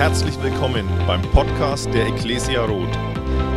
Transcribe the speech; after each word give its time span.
Herzlich 0.00 0.42
willkommen 0.42 0.88
beim 1.06 1.20
Podcast 1.20 1.92
der 1.92 2.06
Ecclesia 2.06 2.64
Roth. 2.64 2.88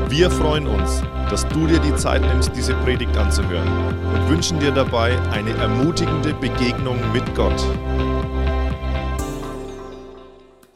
Wir 0.10 0.30
freuen 0.30 0.68
uns, 0.68 1.02
dass 1.30 1.48
du 1.48 1.68
dir 1.68 1.80
die 1.80 1.96
Zeit 1.96 2.22
nimmst, 2.22 2.54
diese 2.54 2.74
Predigt 2.74 3.16
anzuhören 3.16 3.66
und 4.14 4.28
wünschen 4.30 4.60
dir 4.60 4.72
dabei 4.72 5.18
eine 5.32 5.52
ermutigende 5.52 6.34
Begegnung 6.34 7.00
mit 7.14 7.34
Gott. 7.34 7.64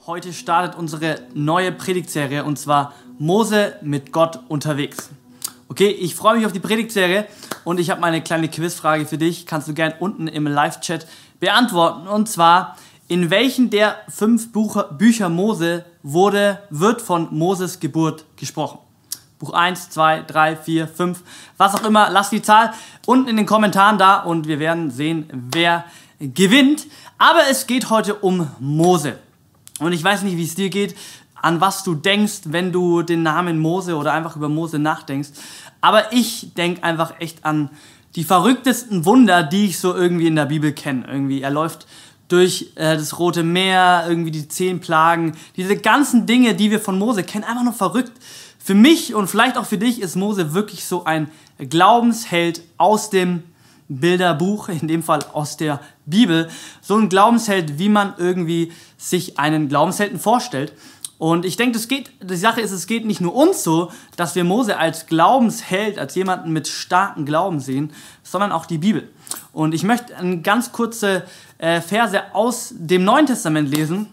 Heute 0.05 0.31
startet 0.31 0.79
unsere 0.79 1.19
neue 1.33 1.73
Predigtserie 1.73 2.45
und 2.45 2.57
zwar 2.57 2.93
Mose 3.19 3.75
mit 3.81 4.13
Gott 4.13 4.39
unterwegs. 4.47 5.09
Okay, 5.67 5.89
ich 5.89 6.15
freue 6.15 6.37
mich 6.37 6.45
auf 6.45 6.53
die 6.53 6.61
Predigtserie 6.61 7.27
und 7.65 7.81
ich 7.81 7.89
habe 7.89 7.99
mal 7.99 8.07
eine 8.07 8.21
kleine 8.21 8.47
Quizfrage 8.47 9.05
für 9.05 9.17
dich. 9.17 9.45
Kannst 9.45 9.67
du 9.67 9.73
gern 9.73 9.93
unten 9.99 10.29
im 10.29 10.47
Live-Chat 10.47 11.05
beantworten. 11.39 12.07
Und 12.07 12.29
zwar, 12.29 12.77
in 13.07 13.29
welchen 13.29 13.69
der 13.69 13.97
fünf 14.09 14.51
Bucher, 14.51 14.83
Bücher 14.85 15.29
Mose 15.29 15.85
wurde, 16.03 16.61
wird 16.69 17.01
von 17.01 17.27
Moses 17.31 17.79
Geburt 17.79 18.25
gesprochen? 18.35 18.79
Buch 19.39 19.53
1, 19.53 19.91
2, 19.91 20.23
3, 20.23 20.55
4, 20.55 20.87
5, 20.87 21.23
was 21.57 21.75
auch 21.75 21.85
immer. 21.85 22.09
Lass 22.09 22.31
die 22.31 22.41
Zahl 22.41 22.73
unten 23.05 23.29
in 23.29 23.37
den 23.37 23.45
Kommentaren 23.45 23.97
da 23.97 24.21
und 24.21 24.47
wir 24.47 24.59
werden 24.59 24.89
sehen, 24.89 25.29
wer 25.51 25.85
gewinnt. 26.19 26.87
Aber 27.19 27.41
es 27.49 27.67
geht 27.67 27.89
heute 27.89 28.15
um 28.15 28.49
Mose. 28.59 29.19
Und 29.79 29.93
ich 29.93 30.03
weiß 30.03 30.23
nicht, 30.23 30.37
wie 30.37 30.43
es 30.43 30.55
dir 30.55 30.69
geht 30.69 30.95
an 31.41 31.61
was 31.61 31.83
du 31.83 31.95
denkst, 31.95 32.41
wenn 32.45 32.71
du 32.71 33.01
den 33.01 33.23
Namen 33.23 33.59
Mose 33.59 33.95
oder 33.95 34.13
einfach 34.13 34.35
über 34.35 34.49
Mose 34.49 34.79
nachdenkst. 34.79 35.29
Aber 35.81 36.11
ich 36.13 36.53
denke 36.55 36.83
einfach 36.83 37.19
echt 37.19 37.45
an 37.45 37.69
die 38.15 38.23
verrücktesten 38.23 39.05
Wunder, 39.05 39.43
die 39.43 39.65
ich 39.67 39.79
so 39.79 39.93
irgendwie 39.93 40.27
in 40.27 40.35
der 40.35 40.45
Bibel 40.45 40.73
kenne. 40.73 41.05
Irgendwie, 41.07 41.41
er 41.41 41.51
läuft 41.51 41.85
durch 42.27 42.71
äh, 42.75 42.95
das 42.95 43.19
Rote 43.19 43.43
Meer, 43.43 44.05
irgendwie 44.07 44.31
die 44.31 44.47
zehn 44.47 44.79
Plagen, 44.79 45.37
diese 45.55 45.77
ganzen 45.77 46.25
Dinge, 46.25 46.55
die 46.55 46.71
wir 46.71 46.79
von 46.79 46.97
Mose 46.97 47.23
kennen, 47.23 47.43
einfach 47.43 47.63
nur 47.63 47.73
verrückt. 47.73 48.13
Für 48.59 48.75
mich 48.75 49.15
und 49.15 49.27
vielleicht 49.27 49.57
auch 49.57 49.65
für 49.65 49.77
dich 49.77 50.01
ist 50.01 50.15
Mose 50.15 50.53
wirklich 50.53 50.85
so 50.85 51.05
ein 51.05 51.29
Glaubensheld 51.57 52.61
aus 52.77 53.09
dem 53.09 53.43
Bilderbuch, 53.87 54.69
in 54.81 54.87
dem 54.87 55.03
Fall 55.03 55.23
aus 55.33 55.57
der 55.57 55.79
Bibel. 56.05 56.49
So 56.81 56.97
ein 56.97 57.09
Glaubensheld, 57.09 57.79
wie 57.79 57.89
man 57.89 58.13
irgendwie 58.17 58.71
sich 58.97 59.39
einen 59.39 59.69
Glaubenshelden 59.69 60.19
vorstellt. 60.19 60.73
Und 61.17 61.45
ich 61.45 61.55
denke, 61.57 61.73
das 61.73 61.87
geht, 61.87 62.11
die 62.21 62.35
Sache 62.35 62.61
ist, 62.61 62.71
es 62.71 62.85
geht 62.85 63.05
nicht 63.05 63.21
nur 63.21 63.33
uns 63.33 63.63
so, 63.63 63.91
dass 64.17 64.35
wir 64.35 64.43
Mose 64.43 64.77
als 64.77 65.07
Glaubensheld, 65.07 65.97
als 65.97 66.13
jemanden 66.13 66.53
mit 66.53 66.67
starkem 66.67 67.25
Glauben 67.25 67.59
sehen, 67.59 67.91
sondern 68.21 68.51
auch 68.51 68.67
die 68.67 68.77
Bibel. 68.77 69.09
Und 69.51 69.73
ich 69.73 69.83
möchte 69.83 70.15
eine 70.15 70.41
ganz 70.41 70.71
kurze 70.71 71.23
äh, 71.57 71.81
Verse 71.81 72.33
aus 72.33 72.73
dem 72.77 73.03
Neuen 73.03 73.25
Testament 73.25 73.69
lesen. 73.69 74.07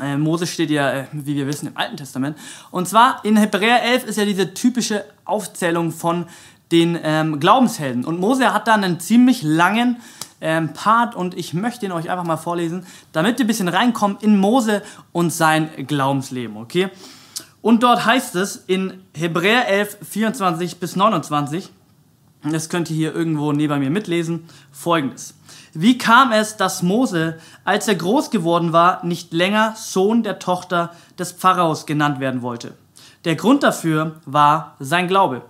Äh, 0.00 0.16
Mose 0.16 0.46
steht 0.46 0.70
ja, 0.70 0.90
äh, 0.90 1.04
wie 1.12 1.36
wir 1.36 1.46
wissen, 1.46 1.68
im 1.68 1.76
Alten 1.76 1.96
Testament. 1.96 2.36
Und 2.70 2.88
zwar 2.88 3.24
in 3.24 3.36
Hebräer 3.36 3.82
11 3.82 4.06
ist 4.06 4.16
ja 4.16 4.24
diese 4.24 4.54
typische 4.54 5.04
Aufzählung 5.24 5.92
von 5.92 6.26
den 6.70 6.98
ähm, 7.02 7.38
Glaubenshelden. 7.38 8.04
Und 8.04 8.18
Mose 8.18 8.52
hat 8.52 8.66
da 8.66 8.74
einen 8.74 8.98
ziemlich 8.98 9.42
langen 9.42 9.98
ähm, 10.40 10.72
Part 10.72 11.14
und 11.14 11.36
ich 11.36 11.54
möchte 11.54 11.86
ihn 11.86 11.92
euch 11.92 12.10
einfach 12.10 12.24
mal 12.24 12.36
vorlesen, 12.36 12.86
damit 13.12 13.38
ihr 13.38 13.44
ein 13.44 13.46
bisschen 13.46 13.68
reinkommt 13.68 14.22
in 14.22 14.38
Mose 14.38 14.82
und 15.12 15.32
sein 15.32 15.70
Glaubensleben, 15.86 16.56
okay? 16.56 16.88
Und 17.60 17.84
dort 17.84 18.04
heißt 18.04 18.34
es 18.34 18.64
in 18.66 19.04
Hebräer 19.14 19.68
11, 19.68 19.98
24 20.02 20.80
bis 20.80 20.96
29, 20.96 21.70
das 22.50 22.68
könnt 22.68 22.90
ihr 22.90 22.96
hier 22.96 23.14
irgendwo 23.14 23.52
neben 23.52 23.78
mir 23.78 23.90
mitlesen, 23.90 24.48
folgendes. 24.72 25.34
Wie 25.74 25.96
kam 25.96 26.32
es, 26.32 26.58
dass 26.58 26.82
Mose, 26.82 27.38
als 27.64 27.88
er 27.88 27.94
groß 27.94 28.30
geworden 28.30 28.74
war, 28.74 29.04
nicht 29.06 29.32
länger 29.32 29.74
Sohn 29.74 30.22
der 30.22 30.38
Tochter 30.38 30.92
des 31.18 31.32
Pharaos 31.32 31.86
genannt 31.86 32.20
werden 32.20 32.42
wollte? 32.42 32.74
Der 33.24 33.36
Grund 33.36 33.62
dafür 33.62 34.16
war 34.26 34.76
sein 34.80 35.08
Glaube. 35.08 35.42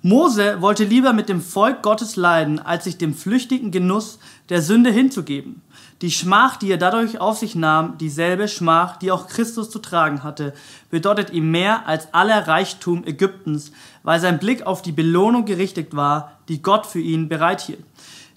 Mose 0.00 0.62
wollte 0.62 0.84
lieber 0.84 1.12
mit 1.12 1.28
dem 1.28 1.42
Volk 1.42 1.82
Gottes 1.82 2.16
leiden, 2.16 2.58
als 2.58 2.84
sich 2.84 2.96
dem 2.96 3.14
flüchtigen 3.14 3.70
Genuss 3.70 4.18
der 4.48 4.62
Sünde 4.62 4.90
hinzugeben. 4.90 5.62
Die 6.00 6.10
Schmach, 6.10 6.56
die 6.56 6.70
er 6.70 6.78
dadurch 6.78 7.20
auf 7.20 7.38
sich 7.38 7.54
nahm, 7.54 7.98
dieselbe 7.98 8.48
Schmach, 8.48 8.96
die 8.96 9.10
auch 9.10 9.28
Christus 9.28 9.70
zu 9.70 9.78
tragen 9.78 10.22
hatte, 10.22 10.54
bedeutet 10.90 11.30
ihm 11.30 11.50
mehr 11.50 11.86
als 11.86 12.12
aller 12.12 12.46
Reichtum 12.48 13.04
Ägyptens, 13.04 13.72
weil 14.02 14.20
sein 14.20 14.38
Blick 14.38 14.66
auf 14.66 14.82
die 14.82 14.92
Belohnung 14.92 15.44
gerichtet 15.44 15.94
war, 15.96 16.32
die 16.48 16.62
Gott 16.62 16.86
für 16.86 17.00
ihn 17.00 17.28
bereithielt. 17.28 17.84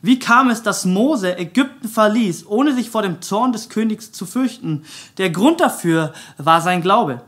Wie 0.01 0.19
kam 0.19 0.49
es, 0.49 0.61
dass 0.61 0.85
Mose 0.85 1.37
Ägypten 1.37 1.87
verließ, 1.87 2.45
ohne 2.47 2.73
sich 2.73 2.89
vor 2.89 3.01
dem 3.01 3.21
Zorn 3.21 3.51
des 3.51 3.69
Königs 3.69 4.11
zu 4.11 4.25
fürchten? 4.25 4.83
Der 5.17 5.31
Grund 5.31 5.59
dafür 5.59 6.13
war 6.37 6.61
sein 6.61 6.81
Glaube. 6.81 7.21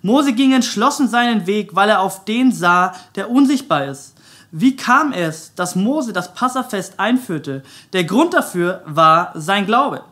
Mose 0.00 0.32
ging 0.32 0.52
entschlossen 0.52 1.08
seinen 1.08 1.46
Weg, 1.46 1.74
weil 1.74 1.90
er 1.90 2.00
auf 2.00 2.24
den 2.24 2.52
sah, 2.52 2.94
der 3.14 3.30
unsichtbar 3.30 3.86
ist. 3.86 4.14
Wie 4.50 4.76
kam 4.76 5.12
es, 5.12 5.54
dass 5.54 5.74
Mose 5.74 6.12
das 6.12 6.34
Passafest 6.34 7.00
einführte? 7.00 7.62
Der 7.92 8.04
Grund 8.04 8.34
dafür 8.34 8.82
war 8.86 9.32
sein 9.34 9.66
Glaube. 9.66 10.04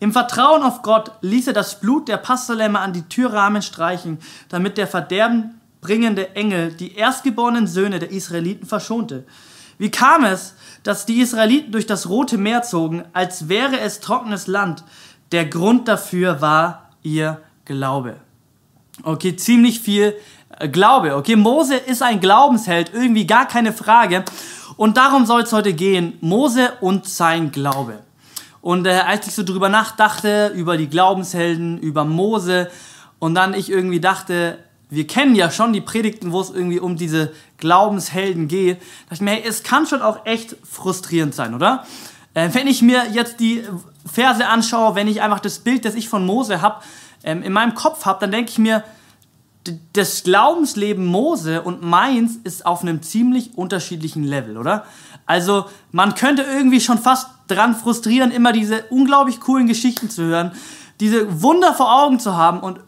Im 0.00 0.12
Vertrauen 0.12 0.62
auf 0.62 0.82
Gott 0.82 1.12
ließ 1.20 1.46
er 1.46 1.52
das 1.52 1.80
Blut 1.80 2.08
der 2.08 2.16
Passalämmer 2.16 2.80
an 2.80 2.92
die 2.92 3.08
Türrahmen 3.08 3.62
streichen, 3.62 4.18
damit 4.48 4.76
der 4.76 4.86
verderbenbringende 4.86 6.34
Engel 6.34 6.72
die 6.72 6.94
erstgeborenen 6.96 7.66
Söhne 7.66 8.00
der 8.00 8.10
Israeliten 8.10 8.66
verschonte. 8.66 9.24
Wie 9.78 9.90
kam 9.90 10.24
es, 10.24 10.54
dass 10.82 11.06
die 11.06 11.20
Israeliten 11.20 11.72
durch 11.72 11.86
das 11.86 12.08
Rote 12.08 12.38
Meer 12.38 12.62
zogen, 12.62 13.04
als 13.12 13.48
wäre 13.48 13.80
es 13.80 14.00
trockenes 14.00 14.46
Land? 14.46 14.84
Der 15.32 15.46
Grund 15.46 15.88
dafür 15.88 16.40
war 16.40 16.90
ihr 17.02 17.40
Glaube. 17.64 18.16
Okay, 19.02 19.36
ziemlich 19.36 19.80
viel 19.80 20.14
äh, 20.58 20.68
Glaube. 20.68 21.16
Okay, 21.16 21.36
Mose 21.36 21.76
ist 21.76 22.02
ein 22.02 22.20
Glaubensheld, 22.20 22.92
irgendwie 22.94 23.26
gar 23.26 23.46
keine 23.46 23.72
Frage. 23.72 24.24
Und 24.76 24.96
darum 24.96 25.26
soll 25.26 25.42
es 25.42 25.52
heute 25.52 25.72
gehen, 25.72 26.14
Mose 26.20 26.72
und 26.80 27.06
sein 27.06 27.50
Glaube. 27.50 28.00
Und 28.60 28.86
äh, 28.86 29.00
als 29.06 29.26
ich 29.26 29.34
so 29.34 29.42
drüber 29.42 29.68
nachdachte, 29.68 30.52
über 30.54 30.76
die 30.76 30.88
Glaubenshelden, 30.88 31.78
über 31.78 32.04
Mose, 32.04 32.70
und 33.18 33.34
dann 33.34 33.54
ich 33.54 33.70
irgendwie 33.70 34.00
dachte, 34.00 34.58
wir 34.94 35.06
kennen 35.06 35.34
ja 35.34 35.50
schon 35.50 35.72
die 35.72 35.80
Predigten, 35.80 36.32
wo 36.32 36.40
es 36.40 36.50
irgendwie 36.50 36.80
um 36.80 36.96
diese 36.96 37.32
Glaubenshelden 37.58 38.48
geht, 38.48 38.78
dachte 38.78 39.14
ich 39.14 39.20
mir, 39.20 39.30
hey, 39.32 39.44
es 39.46 39.62
kann 39.62 39.86
schon 39.86 40.02
auch 40.02 40.26
echt 40.26 40.56
frustrierend 40.64 41.34
sein, 41.34 41.54
oder? 41.54 41.84
Äh, 42.34 42.50
wenn 42.52 42.66
ich 42.66 42.82
mir 42.82 43.10
jetzt 43.12 43.40
die 43.40 43.64
Verse 44.10 44.46
anschaue, 44.46 44.94
wenn 44.94 45.08
ich 45.08 45.22
einfach 45.22 45.40
das 45.40 45.60
Bild, 45.60 45.84
das 45.84 45.94
ich 45.94 46.08
von 46.08 46.26
Mose 46.26 46.60
habe, 46.60 46.82
ähm, 47.22 47.42
in 47.42 47.52
meinem 47.52 47.74
Kopf 47.74 48.04
habe, 48.04 48.20
dann 48.20 48.32
denke 48.32 48.50
ich 48.50 48.58
mir, 48.58 48.84
das 49.94 50.24
Glaubensleben 50.24 51.06
Mose 51.06 51.62
und 51.62 51.82
meins 51.82 52.36
ist 52.44 52.66
auf 52.66 52.82
einem 52.82 53.02
ziemlich 53.02 53.56
unterschiedlichen 53.56 54.22
Level, 54.22 54.58
oder? 54.58 54.84
Also 55.26 55.66
man 55.90 56.14
könnte 56.14 56.42
irgendwie 56.42 56.82
schon 56.82 56.98
fast 56.98 57.28
dran 57.48 57.74
frustrieren, 57.74 58.30
immer 58.30 58.52
diese 58.52 58.84
unglaublich 58.90 59.40
coolen 59.40 59.66
Geschichten 59.66 60.10
zu 60.10 60.24
hören, 60.24 60.52
diese 61.00 61.42
Wunder 61.42 61.72
vor 61.72 61.92
Augen 61.92 62.20
zu 62.20 62.36
haben 62.36 62.60
und 62.60 62.80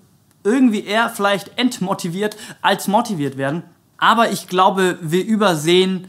irgendwie 0.46 0.84
eher 0.84 1.10
vielleicht 1.10 1.58
entmotiviert 1.58 2.36
als 2.62 2.88
motiviert 2.88 3.36
werden. 3.36 3.64
Aber 3.98 4.30
ich 4.30 4.48
glaube, 4.48 4.98
wir 5.02 5.24
übersehen 5.24 6.08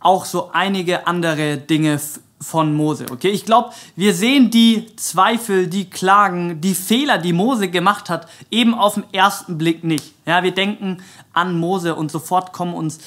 auch 0.00 0.24
so 0.24 0.50
einige 0.52 1.06
andere 1.06 1.56
Dinge 1.56 1.98
von 2.40 2.74
Mose. 2.74 3.06
Okay, 3.10 3.30
ich 3.30 3.44
glaube, 3.44 3.70
wir 3.96 4.14
sehen 4.14 4.50
die 4.50 4.94
Zweifel, 4.96 5.66
die 5.66 5.90
Klagen, 5.90 6.60
die 6.60 6.74
Fehler, 6.74 7.18
die 7.18 7.32
Mose 7.32 7.68
gemacht 7.68 8.10
hat, 8.10 8.28
eben 8.50 8.74
auf 8.74 8.94
den 8.94 9.04
ersten 9.12 9.58
Blick 9.58 9.82
nicht. 9.82 10.14
Ja, 10.24 10.42
wir 10.42 10.52
denken 10.52 11.02
an 11.32 11.58
Mose 11.58 11.96
und 11.96 12.12
sofort 12.12 12.52
kommen 12.52 12.74
uns 12.74 12.98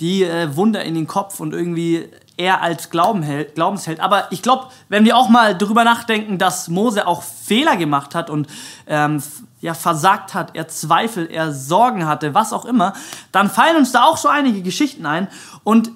die 0.00 0.22
äh, 0.24 0.56
Wunder 0.56 0.82
in 0.82 0.94
den 0.94 1.06
Kopf 1.06 1.40
und 1.40 1.52
irgendwie 1.52 2.08
er 2.38 2.62
als 2.62 2.88
Glaubenheld, 2.88 3.54
Glaubensheld. 3.54 4.00
Aber 4.00 4.32
ich 4.32 4.40
glaube, 4.40 4.68
wenn 4.88 5.04
wir 5.04 5.16
auch 5.16 5.28
mal 5.28 5.54
darüber 5.54 5.84
nachdenken, 5.84 6.38
dass 6.38 6.68
Mose 6.68 7.06
auch 7.06 7.22
Fehler 7.22 7.76
gemacht 7.76 8.14
hat 8.14 8.30
und 8.30 8.46
ähm, 8.86 9.22
ja, 9.60 9.74
versagt 9.74 10.34
hat, 10.34 10.56
er 10.56 10.68
Zweifel, 10.68 11.26
er 11.30 11.52
Sorgen 11.52 12.06
hatte, 12.06 12.34
was 12.34 12.52
auch 12.52 12.64
immer, 12.64 12.94
dann 13.32 13.50
fallen 13.50 13.76
uns 13.76 13.92
da 13.92 14.04
auch 14.04 14.16
so 14.16 14.28
einige 14.28 14.62
Geschichten 14.62 15.06
ein. 15.06 15.28
Und 15.64 15.90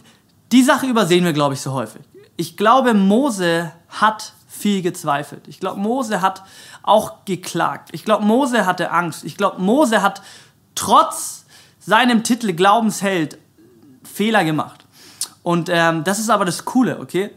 die 0.53 0.63
Sache 0.63 0.87
übersehen 0.87 1.25
wir, 1.25 1.33
glaube 1.33 1.55
ich, 1.55 1.61
so 1.61 1.73
häufig 1.73 2.03
ich 2.37 2.57
glaube, 2.57 2.95
Mose 2.95 3.73
hat 3.89 4.33
viel 4.49 4.83
gezweifelt. 4.83 5.47
Ich 5.49 5.61
glaube, 5.61 5.81
Mose 5.81 6.21
hat 6.21 6.43
auch 6.83 7.25
geklagt. 7.25 7.91
Ich 7.93 8.05
glaube, 8.05 8.25
Mose 8.25 8.67
hatte 8.67 8.91
Angst. 8.91 9.25
Ich 9.25 9.37
glaube, 9.37 9.61
Mose 9.61 10.03
hat 10.03 10.23
trotz 10.75 11.45
seinem 11.79 12.23
Titel 12.25 12.53
Glaubensheld 12.53 13.39
Fehler 14.03 14.45
gemacht. 14.45 14.85
Und 15.43 15.69
ähm, 15.71 16.05
das 16.05 16.19
ist 16.19 16.31
aber 16.31 16.45
das 16.45 16.65
Coole, 16.65 16.99
okay? 17.01 17.31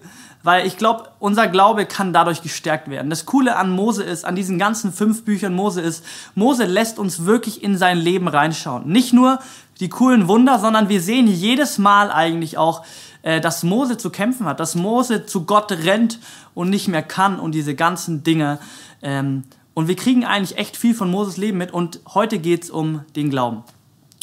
Weil 0.48 0.66
ich 0.66 0.78
glaube, 0.78 1.10
unser 1.20 1.50
Glaube 1.50 1.86
kann 1.86 2.14
dadurch 2.14 2.42
gestärkt 2.42 2.90
werden. 2.90 3.10
Das 3.10 3.26
Coole 3.26 3.58
an 3.58 3.70
Mose 3.70 4.02
ist, 4.02 4.24
an 4.24 4.38
diesen 4.38 4.58
ganzen 4.58 4.94
fünf 4.94 5.26
Büchern 5.26 5.54
Mose 5.54 5.82
ist, 5.82 6.06
Mose 6.36 6.64
lässt 6.64 7.00
uns 7.00 7.26
wirklich 7.26 7.62
in 7.62 7.78
sein 7.78 7.98
Leben 7.98 8.30
reinschauen. 8.30 8.88
Nicht 8.88 9.12
nur 9.12 9.40
die 9.82 9.90
coolen 9.90 10.30
Wunder, 10.30 10.58
sondern 10.60 10.88
wir 10.88 11.02
sehen 11.02 11.28
jedes 11.28 11.80
Mal 11.80 12.10
eigentlich 12.12 12.58
auch, 12.58 12.86
äh, 13.24 13.42
dass 13.42 13.64
Mose 13.64 13.98
zu 13.98 14.10
kämpfen 14.10 14.46
hat, 14.46 14.62
dass 14.62 14.76
Mose 14.76 15.26
zu 15.26 15.44
Gott 15.44 15.70
rennt 15.74 16.20
und 16.54 16.70
nicht 16.70 16.88
mehr 16.88 17.04
kann 17.04 17.42
und 17.42 17.52
diese 17.52 17.76
ganzen 17.76 18.24
Dinge. 18.24 18.60
Ähm, 19.02 19.44
Und 19.74 19.90
wir 19.90 19.98
kriegen 19.98 20.24
eigentlich 20.24 20.58
echt 20.58 20.78
viel 20.78 20.96
von 20.96 21.12
Moses 21.12 21.36
Leben 21.36 21.58
mit 21.58 21.72
und 21.74 22.00
heute 22.14 22.40
geht 22.40 22.64
es 22.64 22.70
um 22.70 23.02
den 23.18 23.30
Glauben. 23.30 23.64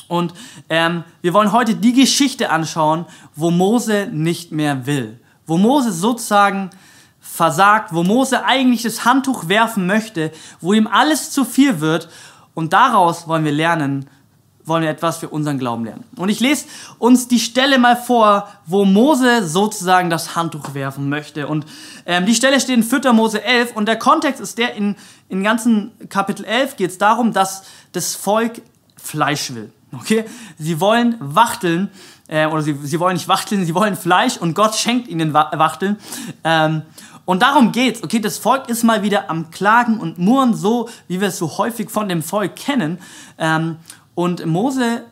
Und 0.09 0.32
ähm, 0.71 1.05
wir 1.21 1.35
wollen 1.35 1.53
heute 1.53 1.75
die 1.75 1.93
Geschichte 1.93 2.49
anschauen, 2.49 3.05
wo 3.37 3.50
Mose 3.50 4.09
nicht 4.11 4.53
mehr 4.53 4.87
will. 4.87 5.21
Wo 5.46 5.58
Mose 5.58 5.93
sozusagen 5.93 6.70
versagt, 7.20 7.93
wo 7.93 8.05
Mose 8.05 8.44
eigentlich 8.44 8.82
das 8.82 9.05
Handtuch 9.05 9.49
werfen 9.49 9.87
möchte, 9.87 10.31
wo 10.61 10.73
ihm 10.73 10.87
alles 10.87 11.31
zu 11.31 11.44
viel 11.44 11.81
wird. 11.81 12.08
Und 12.55 12.73
daraus 12.73 13.26
wollen 13.26 13.44
wir 13.44 13.52
lernen, 13.52 14.08
wollen 14.64 14.82
wir 14.82 14.91
etwas 14.91 15.19
für 15.19 15.29
unseren 15.29 15.58
Glauben 15.58 15.85
lernen. 15.85 16.05
Und 16.17 16.29
ich 16.29 16.41
lese 16.41 16.67
uns 16.99 17.26
die 17.26 17.41
Stelle 17.41 17.79
mal 17.79 17.96
vor, 17.96 18.49
wo 18.67 18.85
Mose 18.85 19.46
sozusagen 19.46 20.11
das 20.11 20.37
Handtuch 20.37 20.75
werfen 20.75 21.08
möchte. 21.08 21.49
Und 21.49 21.67
ähm, 22.06 22.25
die 22.25 22.35
Stelle 22.35 22.61
steht 22.61 22.76
in 22.76 22.82
4. 22.82 23.12
Mose 23.12 23.43
11 23.43 23.75
und 23.75 23.87
der 23.87 23.99
Kontext 23.99 24.40
ist 24.40 24.58
der, 24.58 24.75
in, 24.75 24.94
in 25.29 25.43
ganzen 25.43 25.93
Kapitel 26.08 26.44
11 26.44 26.76
geht 26.76 26.90
es 26.90 26.99
darum, 26.99 27.32
dass 27.32 27.64
das 27.93 28.14
Volk 28.14 28.62
Fleisch 28.97 29.52
will. 29.55 29.73
Okay? 30.00 30.25
Sie 30.58 30.81
wollen 30.81 31.17
wachteln, 31.20 31.91
äh, 32.29 32.46
oder 32.46 32.62
sie, 32.62 32.75
sie 32.82 33.00
wollen 33.00 33.14
nicht 33.14 33.29
wachteln, 33.29 33.64
sie 33.64 33.75
wollen 33.75 33.96
Fleisch 33.96 34.37
und 34.37 34.55
Gott 34.55 34.75
schenkt 34.75 35.08
ihnen 35.08 35.32
Wachteln. 35.35 35.96
Ähm, 36.43 36.82
und 37.25 37.43
darum 37.43 37.73
geht's. 37.73 38.02
Okay, 38.02 38.20
das 38.20 38.38
Volk 38.38 38.69
ist 38.69 38.82
mal 38.85 39.02
wieder 39.02 39.31
am 39.31 39.50
Klagen 39.50 39.99
und 39.99 40.19
Murren, 40.19 40.55
so 40.55 40.88
wie 41.08 41.20
wir 41.20 41.29
es 41.29 41.38
so 41.38 41.58
häufig 41.58 41.91
von 41.91 42.08
dem 42.08 42.23
Volk 42.23 42.56
kennen. 42.56 42.99
Ähm, 43.38 43.76
und 44.14 44.44
Mose 44.46 45.05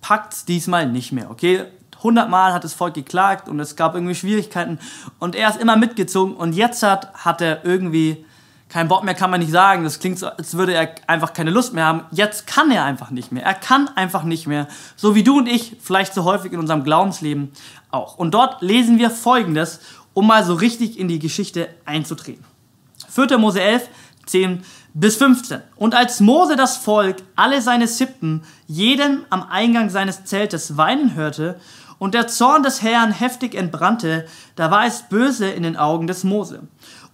packt 0.00 0.48
diesmal 0.48 0.88
nicht 0.88 1.12
mehr. 1.12 1.30
Okay, 1.30 1.64
hundertmal 2.02 2.52
hat 2.52 2.64
das 2.64 2.74
Volk 2.74 2.94
geklagt 2.94 3.48
und 3.48 3.60
es 3.60 3.76
gab 3.76 3.94
irgendwie 3.94 4.14
Schwierigkeiten 4.14 4.78
und 5.18 5.34
er 5.34 5.50
ist 5.50 5.60
immer 5.60 5.76
mitgezogen 5.76 6.34
und 6.36 6.54
jetzt 6.54 6.82
hat, 6.82 7.12
hat 7.14 7.40
er 7.40 7.64
irgendwie 7.64 8.24
keinen 8.68 8.88
Bock 8.88 9.02
mehr, 9.04 9.14
kann 9.14 9.30
man 9.30 9.40
nicht 9.40 9.52
sagen. 9.52 9.84
Das 9.84 9.98
klingt 9.98 10.18
so, 10.18 10.26
als 10.26 10.56
würde 10.56 10.74
er 10.74 10.94
einfach 11.06 11.32
keine 11.32 11.50
Lust 11.50 11.72
mehr 11.72 11.86
haben. 11.86 12.02
Jetzt 12.10 12.46
kann 12.46 12.70
er 12.70 12.84
einfach 12.84 13.10
nicht 13.10 13.32
mehr. 13.32 13.42
Er 13.44 13.54
kann 13.54 13.88
einfach 13.96 14.24
nicht 14.24 14.46
mehr. 14.46 14.68
So 14.96 15.14
wie 15.14 15.22
du 15.22 15.38
und 15.38 15.48
ich 15.48 15.76
vielleicht 15.80 16.14
so 16.14 16.24
häufig 16.24 16.52
in 16.52 16.58
unserem 16.58 16.84
Glaubensleben 16.84 17.52
auch. 17.90 18.18
Und 18.18 18.34
dort 18.34 18.60
lesen 18.60 18.98
wir 18.98 19.10
Folgendes 19.10 19.80
um 20.18 20.26
mal 20.26 20.44
so 20.44 20.54
richtig 20.54 20.98
in 20.98 21.06
die 21.06 21.20
Geschichte 21.20 21.68
einzutreten. 21.84 22.44
4. 23.08 23.38
Mose 23.38 23.60
11, 23.60 23.88
10 24.26 24.64
bis 24.92 25.16
15. 25.16 25.60
Und 25.76 25.94
als 25.94 26.18
Mose 26.18 26.56
das 26.56 26.76
Volk, 26.76 27.18
alle 27.36 27.62
seine 27.62 27.86
Sippen, 27.86 28.42
jeden 28.66 29.24
am 29.30 29.44
Eingang 29.44 29.90
seines 29.90 30.24
Zeltes 30.24 30.76
weinen 30.76 31.14
hörte 31.14 31.60
und 31.98 32.14
der 32.14 32.26
Zorn 32.26 32.64
des 32.64 32.82
Herrn 32.82 33.12
heftig 33.12 33.54
entbrannte, 33.54 34.26
da 34.56 34.70
war 34.72 34.86
es 34.86 35.02
böse 35.02 35.48
in 35.48 35.62
den 35.62 35.76
Augen 35.76 36.08
des 36.08 36.24
Mose. 36.24 36.64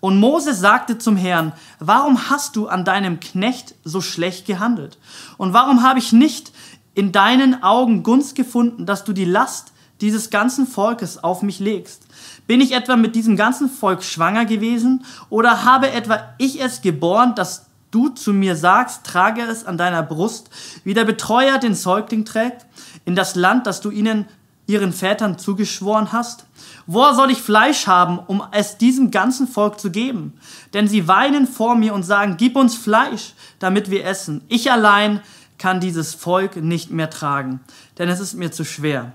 Und 0.04 0.20
Mose 0.20 0.52
sagte 0.52 0.98
zum 0.98 1.16
Herrn, 1.16 1.54
warum 1.78 2.28
hast 2.28 2.56
du 2.56 2.68
an 2.68 2.84
deinem 2.84 3.20
Knecht 3.20 3.74
so 3.84 4.02
schlecht 4.02 4.44
gehandelt? 4.46 4.98
Und 5.38 5.54
warum 5.54 5.82
habe 5.82 5.98
ich 5.98 6.12
nicht 6.12 6.52
in 6.92 7.10
deinen 7.10 7.62
Augen 7.62 8.02
Gunst 8.02 8.34
gefunden, 8.34 8.84
dass 8.84 9.04
du 9.04 9.14
die 9.14 9.24
Last 9.24 9.72
dieses 10.02 10.28
ganzen 10.28 10.66
Volkes 10.66 11.24
auf 11.24 11.40
mich 11.40 11.58
legst? 11.58 12.02
Bin 12.46 12.60
ich 12.60 12.72
etwa 12.72 12.96
mit 12.96 13.16
diesem 13.16 13.34
ganzen 13.38 13.70
Volk 13.70 14.02
schwanger 14.02 14.44
gewesen? 14.44 15.06
Oder 15.30 15.64
habe 15.64 15.90
etwa 15.90 16.34
ich 16.36 16.62
es 16.62 16.82
geboren, 16.82 17.34
dass 17.34 17.64
du 17.90 18.10
zu 18.10 18.34
mir 18.34 18.56
sagst, 18.56 19.06
trage 19.06 19.40
es 19.40 19.64
an 19.64 19.78
deiner 19.78 20.02
Brust, 20.02 20.50
wie 20.84 20.92
der 20.92 21.06
Betreuer 21.06 21.56
den 21.56 21.74
Säugling 21.74 22.26
trägt, 22.26 22.66
in 23.06 23.16
das 23.16 23.36
Land, 23.36 23.66
das 23.66 23.80
du 23.80 23.90
ihnen, 23.90 24.26
ihren 24.66 24.92
Vätern 24.92 25.38
zugeschworen 25.38 26.12
hast? 26.12 26.46
Woher 26.86 27.14
soll 27.14 27.30
ich 27.30 27.42
Fleisch 27.42 27.86
haben, 27.86 28.18
um 28.18 28.42
es 28.52 28.78
diesem 28.78 29.10
ganzen 29.10 29.46
Volk 29.46 29.80
zu 29.80 29.90
geben? 29.90 30.34
Denn 30.72 30.88
sie 30.88 31.08
weinen 31.08 31.46
vor 31.46 31.76
mir 31.76 31.94
und 31.94 32.02
sagen, 32.02 32.36
gib 32.38 32.56
uns 32.56 32.74
Fleisch, 32.74 33.34
damit 33.58 33.90
wir 33.90 34.04
essen. 34.04 34.42
Ich 34.48 34.70
allein 34.70 35.20
kann 35.58 35.80
dieses 35.80 36.14
Volk 36.14 36.56
nicht 36.56 36.90
mehr 36.90 37.10
tragen, 37.10 37.60
denn 37.98 38.08
es 38.08 38.20
ist 38.20 38.34
mir 38.34 38.52
zu 38.52 38.64
schwer. 38.64 39.12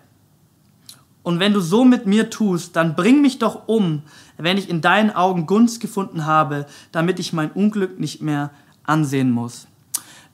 Und 1.22 1.40
wenn 1.40 1.54
du 1.54 1.60
so 1.60 1.84
mit 1.86 2.06
mir 2.06 2.30
tust, 2.30 2.76
dann 2.76 2.96
bring 2.96 3.22
mich 3.22 3.40
doch 3.40 3.68
um, 3.68 4.04
wenn 4.38 4.58
ich 4.58 4.70
in 4.70 4.82
deinen 4.82 5.12
Augen 5.12 5.46
Gunst 5.46 5.80
gefunden 5.80 6.26
habe, 6.26 6.66
damit 6.92 7.20
ich 7.20 7.34
mein 7.34 7.52
Unglück 7.52 8.00
nicht 8.00 8.22
mehr 8.22 8.52
ansehen 8.84 9.30
muss. 9.30 9.68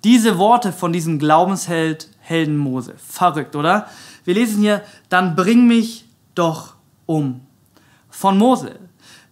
Diese 0.03 0.37
Worte 0.37 0.71
von 0.71 0.93
diesem 0.93 1.17
Glaubensheld, 1.17 2.09
Helden 2.19 2.57
Mose. 2.57 2.93
Verrückt, 2.97 3.55
oder? 3.55 3.87
Wir 4.25 4.33
lesen 4.33 4.59
hier, 4.59 4.83
dann 5.07 5.35
bring 5.35 5.67
mich 5.67 6.05
doch 6.33 6.73
um. 7.05 7.41
Von 8.09 8.37
Mose. 8.37 8.79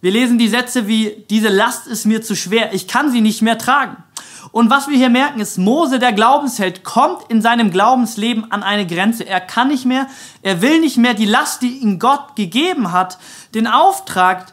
Wir 0.00 0.12
lesen 0.12 0.38
die 0.38 0.48
Sätze 0.48 0.86
wie, 0.86 1.24
diese 1.30 1.48
Last 1.48 1.86
ist 1.86 2.04
mir 2.04 2.22
zu 2.22 2.36
schwer, 2.36 2.72
ich 2.72 2.88
kann 2.88 3.10
sie 3.10 3.20
nicht 3.20 3.42
mehr 3.42 3.58
tragen. 3.58 3.96
Und 4.52 4.70
was 4.70 4.86
wir 4.88 4.96
hier 4.96 5.08
merken, 5.08 5.40
ist, 5.40 5.58
Mose, 5.58 5.98
der 5.98 6.12
Glaubensheld, 6.12 6.84
kommt 6.84 7.28
in 7.28 7.42
seinem 7.42 7.70
Glaubensleben 7.70 8.52
an 8.52 8.62
eine 8.62 8.86
Grenze. 8.86 9.26
Er 9.26 9.40
kann 9.40 9.68
nicht 9.68 9.84
mehr, 9.84 10.06
er 10.42 10.62
will 10.62 10.80
nicht 10.80 10.96
mehr 10.96 11.14
die 11.14 11.24
Last, 11.24 11.62
die 11.62 11.78
ihm 11.78 11.98
Gott 11.98 12.36
gegeben 12.36 12.92
hat, 12.92 13.18
den 13.54 13.66
Auftrag, 13.66 14.52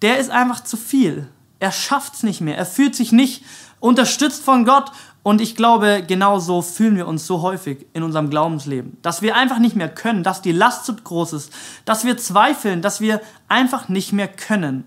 der 0.00 0.18
ist 0.18 0.30
einfach 0.30 0.64
zu 0.64 0.76
viel. 0.76 1.28
Er 1.58 1.72
schafft 1.72 2.14
es 2.14 2.22
nicht 2.22 2.40
mehr. 2.40 2.56
Er 2.56 2.66
fühlt 2.66 2.94
sich 2.94 3.12
nicht 3.12 3.42
unterstützt 3.80 4.44
von 4.44 4.64
Gott. 4.64 4.92
Und 5.22 5.40
ich 5.40 5.56
glaube, 5.56 6.04
genau 6.06 6.38
so 6.38 6.62
fühlen 6.62 6.96
wir 6.96 7.06
uns 7.06 7.26
so 7.26 7.42
häufig 7.42 7.86
in 7.92 8.02
unserem 8.02 8.30
Glaubensleben. 8.30 8.96
Dass 9.02 9.20
wir 9.20 9.36
einfach 9.36 9.58
nicht 9.58 9.76
mehr 9.76 9.88
können, 9.88 10.22
dass 10.22 10.42
die 10.42 10.52
Last 10.52 10.86
zu 10.86 10.96
groß 10.96 11.32
ist, 11.34 11.52
dass 11.84 12.04
wir 12.04 12.16
zweifeln, 12.16 12.82
dass 12.82 13.00
wir 13.00 13.20
einfach 13.48 13.88
nicht 13.88 14.12
mehr 14.12 14.28
können. 14.28 14.84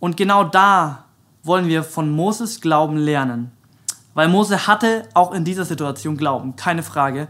Und 0.00 0.16
genau 0.16 0.44
da 0.44 1.04
wollen 1.42 1.68
wir 1.68 1.82
von 1.82 2.10
Moses 2.10 2.60
Glauben 2.60 2.96
lernen. 2.96 3.52
Weil 4.14 4.28
Mose 4.28 4.66
hatte 4.66 5.08
auch 5.14 5.32
in 5.32 5.44
dieser 5.44 5.64
Situation 5.64 6.16
Glauben, 6.16 6.56
keine 6.56 6.82
Frage. 6.82 7.28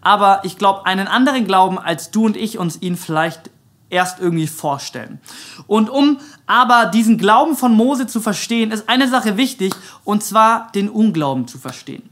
Aber 0.00 0.40
ich 0.44 0.56
glaube, 0.56 0.86
einen 0.86 1.08
anderen 1.08 1.46
Glauben, 1.46 1.78
als 1.78 2.10
du 2.10 2.26
und 2.26 2.36
ich 2.36 2.58
uns 2.58 2.80
ihn 2.80 2.96
vielleicht 2.96 3.50
erst 3.90 4.20
irgendwie 4.20 4.46
vorstellen. 4.46 5.20
Und 5.66 5.90
um 5.90 6.18
aber 6.46 6.86
diesen 6.86 7.18
Glauben 7.18 7.56
von 7.56 7.74
Mose 7.74 8.06
zu 8.06 8.20
verstehen, 8.20 8.70
ist 8.70 8.88
eine 8.88 9.08
Sache 9.08 9.36
wichtig, 9.36 9.74
und 10.04 10.22
zwar 10.22 10.70
den 10.72 10.88
Unglauben 10.88 11.48
zu 11.48 11.58
verstehen. 11.58 12.08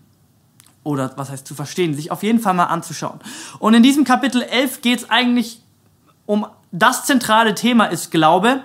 Oder 0.84 1.12
was 1.16 1.30
heißt 1.30 1.46
zu 1.46 1.54
verstehen, 1.54 1.94
sich 1.94 2.10
auf 2.10 2.22
jeden 2.22 2.38
Fall 2.38 2.54
mal 2.54 2.64
anzuschauen. 2.64 3.20
Und 3.58 3.74
in 3.74 3.82
diesem 3.82 4.04
Kapitel 4.04 4.42
11 4.42 4.82
geht 4.82 5.00
es 5.00 5.10
eigentlich 5.10 5.60
um 6.26 6.46
das 6.72 7.04
zentrale 7.04 7.54
Thema 7.54 7.86
ist 7.86 8.10
Glaube 8.10 8.62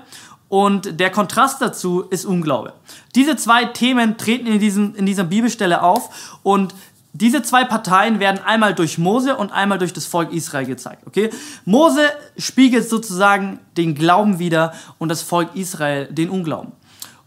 und 0.49 0.99
der 0.99 1.11
Kontrast 1.11 1.61
dazu 1.61 2.01
ist 2.01 2.25
Unglaube. 2.25 2.73
Diese 3.15 3.37
zwei 3.37 3.65
Themen 3.65 4.17
treten 4.17 4.47
in, 4.47 4.59
diesem, 4.59 4.95
in 4.95 5.05
dieser 5.05 5.23
Bibelstelle 5.23 5.81
auf 5.81 6.39
und 6.43 6.75
diese 7.13 7.41
zwei 7.41 7.65
Parteien 7.65 8.19
werden 8.19 8.39
einmal 8.45 8.73
durch 8.73 8.97
Mose 8.97 9.35
und 9.35 9.51
einmal 9.51 9.77
durch 9.77 9.94
das 9.94 10.06
Volk 10.06 10.31
Israel 10.31 10.65
gezeigt. 10.65 11.06
Okay? 11.06 11.30
Mose 11.65 12.09
spiegelt 12.37 12.89
sozusagen 12.89 13.59
den 13.77 13.95
Glauben 13.95 14.39
wider 14.39 14.73
und 14.97 15.09
das 15.09 15.21
Volk 15.21 15.49
Israel 15.56 16.07
den 16.07 16.30
Unglauben. 16.30 16.71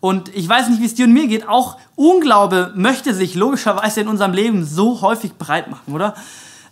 Und 0.00 0.34
ich 0.34 0.48
weiß 0.48 0.68
nicht, 0.68 0.80
wie 0.80 0.86
es 0.86 0.94
dir 0.94 1.06
und 1.06 1.12
mir 1.12 1.26
geht, 1.26 1.48
auch 1.48 1.78
Unglaube 1.96 2.72
möchte 2.74 3.14
sich 3.14 3.34
logischerweise 3.34 4.00
in 4.00 4.08
unserem 4.08 4.32
Leben 4.32 4.64
so 4.64 5.00
häufig 5.00 5.34
breit 5.34 5.70
machen, 5.70 5.94
oder? 5.94 6.14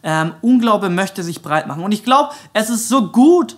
Ähm, 0.02 0.33
Unglaube 0.42 0.90
möchte 0.90 1.23
sich 1.23 1.42
breit 1.42 1.66
machen. 1.66 1.83
Und 1.83 1.92
ich 1.92 2.04
glaube, 2.04 2.31
es 2.52 2.69
ist 2.69 2.88
so 2.88 3.09
gut, 3.09 3.57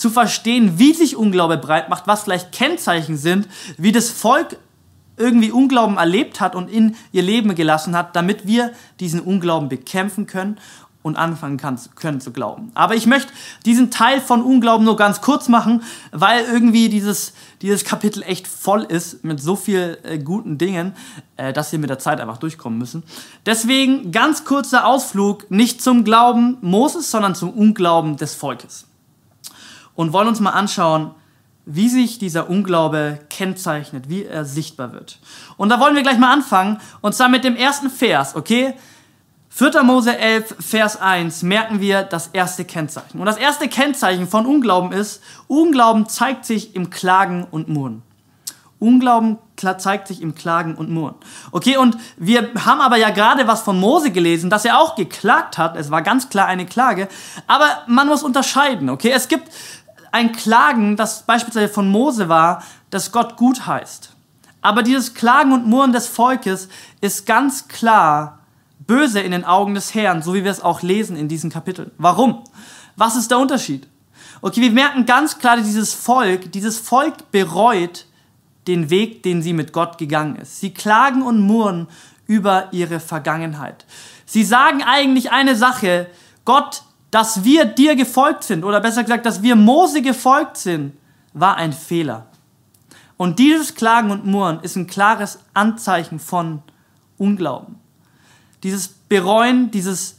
zu 0.00 0.08
verstehen, 0.08 0.78
wie 0.78 0.94
sich 0.94 1.14
Unglaube 1.14 1.58
breit 1.58 1.90
macht, 1.90 2.06
was 2.06 2.22
vielleicht 2.22 2.52
Kennzeichen 2.52 3.18
sind, 3.18 3.46
wie 3.76 3.92
das 3.92 4.08
Volk 4.08 4.56
irgendwie 5.20 5.52
Unglauben 5.52 5.96
erlebt 5.96 6.40
hat 6.40 6.56
und 6.56 6.70
in 6.70 6.96
ihr 7.12 7.22
Leben 7.22 7.54
gelassen 7.54 7.96
hat, 7.96 8.16
damit 8.16 8.46
wir 8.46 8.72
diesen 8.98 9.20
Unglauben 9.20 9.68
bekämpfen 9.68 10.26
können 10.26 10.58
und 11.02 11.16
anfangen 11.16 11.56
kann, 11.56 11.78
können 11.94 12.20
zu 12.20 12.30
glauben. 12.30 12.72
Aber 12.74 12.94
ich 12.94 13.06
möchte 13.06 13.32
diesen 13.64 13.90
Teil 13.90 14.20
von 14.20 14.42
Unglauben 14.42 14.84
nur 14.84 14.96
ganz 14.96 15.20
kurz 15.20 15.48
machen, 15.48 15.82
weil 16.12 16.44
irgendwie 16.44 16.88
dieses, 16.88 17.32
dieses 17.62 17.84
Kapitel 17.84 18.22
echt 18.22 18.46
voll 18.46 18.82
ist 18.82 19.24
mit 19.24 19.40
so 19.40 19.56
viel 19.56 19.98
äh, 20.02 20.18
guten 20.18 20.58
Dingen, 20.58 20.92
äh, 21.36 21.52
dass 21.52 21.72
wir 21.72 21.78
mit 21.78 21.88
der 21.88 21.98
Zeit 21.98 22.20
einfach 22.20 22.38
durchkommen 22.38 22.78
müssen. 22.78 23.02
Deswegen 23.46 24.12
ganz 24.12 24.44
kurzer 24.44 24.86
Ausflug, 24.86 25.50
nicht 25.50 25.82
zum 25.82 26.04
Glauben 26.04 26.58
Moses, 26.60 27.10
sondern 27.10 27.34
zum 27.34 27.50
Unglauben 27.50 28.16
des 28.16 28.34
Volkes 28.34 28.86
und 29.94 30.12
wollen 30.12 30.28
uns 30.28 30.40
mal 30.40 30.50
anschauen, 30.50 31.12
wie 31.72 31.88
sich 31.88 32.18
dieser 32.18 32.50
Unglaube 32.50 33.20
kennzeichnet, 33.30 34.08
wie 34.08 34.24
er 34.24 34.44
sichtbar 34.44 34.92
wird. 34.92 35.18
Und 35.56 35.68
da 35.68 35.78
wollen 35.78 35.94
wir 35.94 36.02
gleich 36.02 36.18
mal 36.18 36.32
anfangen, 36.32 36.80
und 37.00 37.14
zwar 37.14 37.28
mit 37.28 37.44
dem 37.44 37.56
ersten 37.56 37.90
Vers, 37.90 38.34
okay? 38.34 38.74
4. 39.50 39.82
Mose 39.82 40.16
11, 40.16 40.56
Vers 40.60 41.00
1 41.00 41.42
merken 41.42 41.80
wir 41.80 42.02
das 42.02 42.28
erste 42.28 42.64
Kennzeichen. 42.64 43.18
Und 43.18 43.26
das 43.26 43.36
erste 43.36 43.68
Kennzeichen 43.68 44.28
von 44.28 44.46
Unglauben 44.46 44.92
ist, 44.92 45.22
Unglauben 45.48 46.08
zeigt 46.08 46.44
sich 46.44 46.74
im 46.76 46.90
Klagen 46.90 47.46
und 47.50 47.68
Murren. 47.68 48.02
Unglauben 48.78 49.38
zeigt 49.56 50.08
sich 50.08 50.22
im 50.22 50.34
Klagen 50.34 50.74
und 50.74 50.88
Murren. 50.88 51.16
Okay, 51.52 51.76
und 51.76 51.98
wir 52.16 52.48
haben 52.64 52.80
aber 52.80 52.96
ja 52.96 53.10
gerade 53.10 53.46
was 53.46 53.60
von 53.60 53.78
Mose 53.78 54.10
gelesen, 54.10 54.48
dass 54.48 54.64
er 54.64 54.78
auch 54.78 54.94
geklagt 54.94 55.58
hat. 55.58 55.76
Es 55.76 55.90
war 55.90 56.00
ganz 56.00 56.30
klar 56.30 56.46
eine 56.46 56.64
Klage. 56.64 57.08
Aber 57.46 57.82
man 57.86 58.08
muss 58.08 58.22
unterscheiden, 58.22 58.88
okay? 58.88 59.10
Es 59.14 59.28
gibt 59.28 59.50
ein 60.12 60.32
Klagen, 60.32 60.96
das 60.96 61.22
beispielsweise 61.24 61.68
von 61.68 61.88
Mose 61.88 62.28
war, 62.28 62.62
dass 62.90 63.12
Gott 63.12 63.36
gut 63.36 63.66
heißt. 63.66 64.12
Aber 64.62 64.82
dieses 64.82 65.14
Klagen 65.14 65.52
und 65.52 65.66
Murren 65.66 65.92
des 65.92 66.06
Volkes 66.06 66.68
ist 67.00 67.26
ganz 67.26 67.68
klar 67.68 68.40
böse 68.86 69.20
in 69.20 69.32
den 69.32 69.44
Augen 69.44 69.74
des 69.74 69.94
Herrn, 69.94 70.22
so 70.22 70.34
wie 70.34 70.44
wir 70.44 70.50
es 70.50 70.60
auch 70.60 70.82
lesen 70.82 71.16
in 71.16 71.28
diesen 71.28 71.50
Kapiteln. 71.50 71.92
Warum? 71.96 72.44
Was 72.96 73.16
ist 73.16 73.30
der 73.30 73.38
Unterschied? 73.38 73.86
Okay, 74.42 74.60
wir 74.60 74.70
merken 74.70 75.06
ganz 75.06 75.38
klar, 75.38 75.56
dieses 75.56 75.94
Volk, 75.94 76.52
dieses 76.52 76.78
Volk 76.78 77.30
bereut 77.30 78.06
den 78.66 78.90
Weg, 78.90 79.22
den 79.22 79.42
sie 79.42 79.52
mit 79.52 79.72
Gott 79.72 79.98
gegangen 79.98 80.36
ist. 80.36 80.60
Sie 80.60 80.72
klagen 80.72 81.22
und 81.22 81.40
murren 81.40 81.88
über 82.26 82.68
ihre 82.72 83.00
Vergangenheit. 83.00 83.84
Sie 84.26 84.44
sagen 84.44 84.82
eigentlich 84.82 85.30
eine 85.32 85.56
Sache, 85.56 86.06
Gott, 86.44 86.82
dass 87.10 87.44
wir 87.44 87.64
dir 87.64 87.96
gefolgt 87.96 88.44
sind, 88.44 88.64
oder 88.64 88.80
besser 88.80 89.02
gesagt, 89.02 89.26
dass 89.26 89.42
wir 89.42 89.56
Mose 89.56 90.02
gefolgt 90.02 90.56
sind, 90.56 90.96
war 91.32 91.56
ein 91.56 91.72
Fehler. 91.72 92.26
Und 93.16 93.38
dieses 93.38 93.74
Klagen 93.74 94.10
und 94.10 94.26
Murren 94.26 94.60
ist 94.62 94.76
ein 94.76 94.86
klares 94.86 95.40
Anzeichen 95.52 96.18
von 96.18 96.62
Unglauben. 97.18 97.76
Dieses 98.62 98.88
Bereuen, 98.88 99.70
dieses 99.70 100.18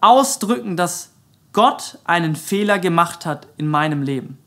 Ausdrücken, 0.00 0.76
dass 0.76 1.10
Gott 1.52 1.98
einen 2.04 2.36
Fehler 2.36 2.78
gemacht 2.78 3.26
hat 3.26 3.46
in 3.56 3.66
meinem 3.66 4.02
Leben. 4.02 4.38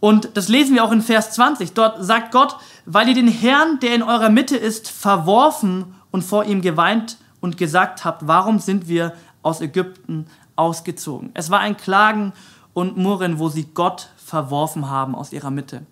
Und 0.00 0.36
das 0.36 0.48
lesen 0.48 0.74
wir 0.74 0.84
auch 0.84 0.92
in 0.92 1.02
Vers 1.02 1.32
20. 1.32 1.72
Dort 1.72 2.04
sagt 2.04 2.32
Gott, 2.32 2.56
weil 2.84 3.08
ihr 3.08 3.14
den 3.14 3.28
Herrn, 3.28 3.78
der 3.80 3.94
in 3.94 4.02
eurer 4.02 4.28
Mitte 4.28 4.56
ist, 4.56 4.90
verworfen 4.90 5.94
und 6.10 6.22
vor 6.22 6.44
ihm 6.44 6.62
geweint 6.62 7.16
und 7.40 7.56
gesagt 7.56 8.04
habt, 8.04 8.26
warum 8.26 8.58
sind 8.58 8.88
wir 8.88 9.12
aus 9.46 9.60
Ägypten 9.60 10.26
ausgezogen? 10.56 11.30
Es 11.34 11.50
war 11.50 11.60
ein 11.60 11.76
Klagen 11.76 12.32
und 12.74 12.96
Murren, 12.96 13.38
wo 13.38 13.48
sie 13.48 13.64
Gott 13.72 14.10
verworfen 14.16 14.90
haben 14.90 15.14
aus 15.14 15.32
ihrer 15.32 15.50
Mitte 15.50 15.86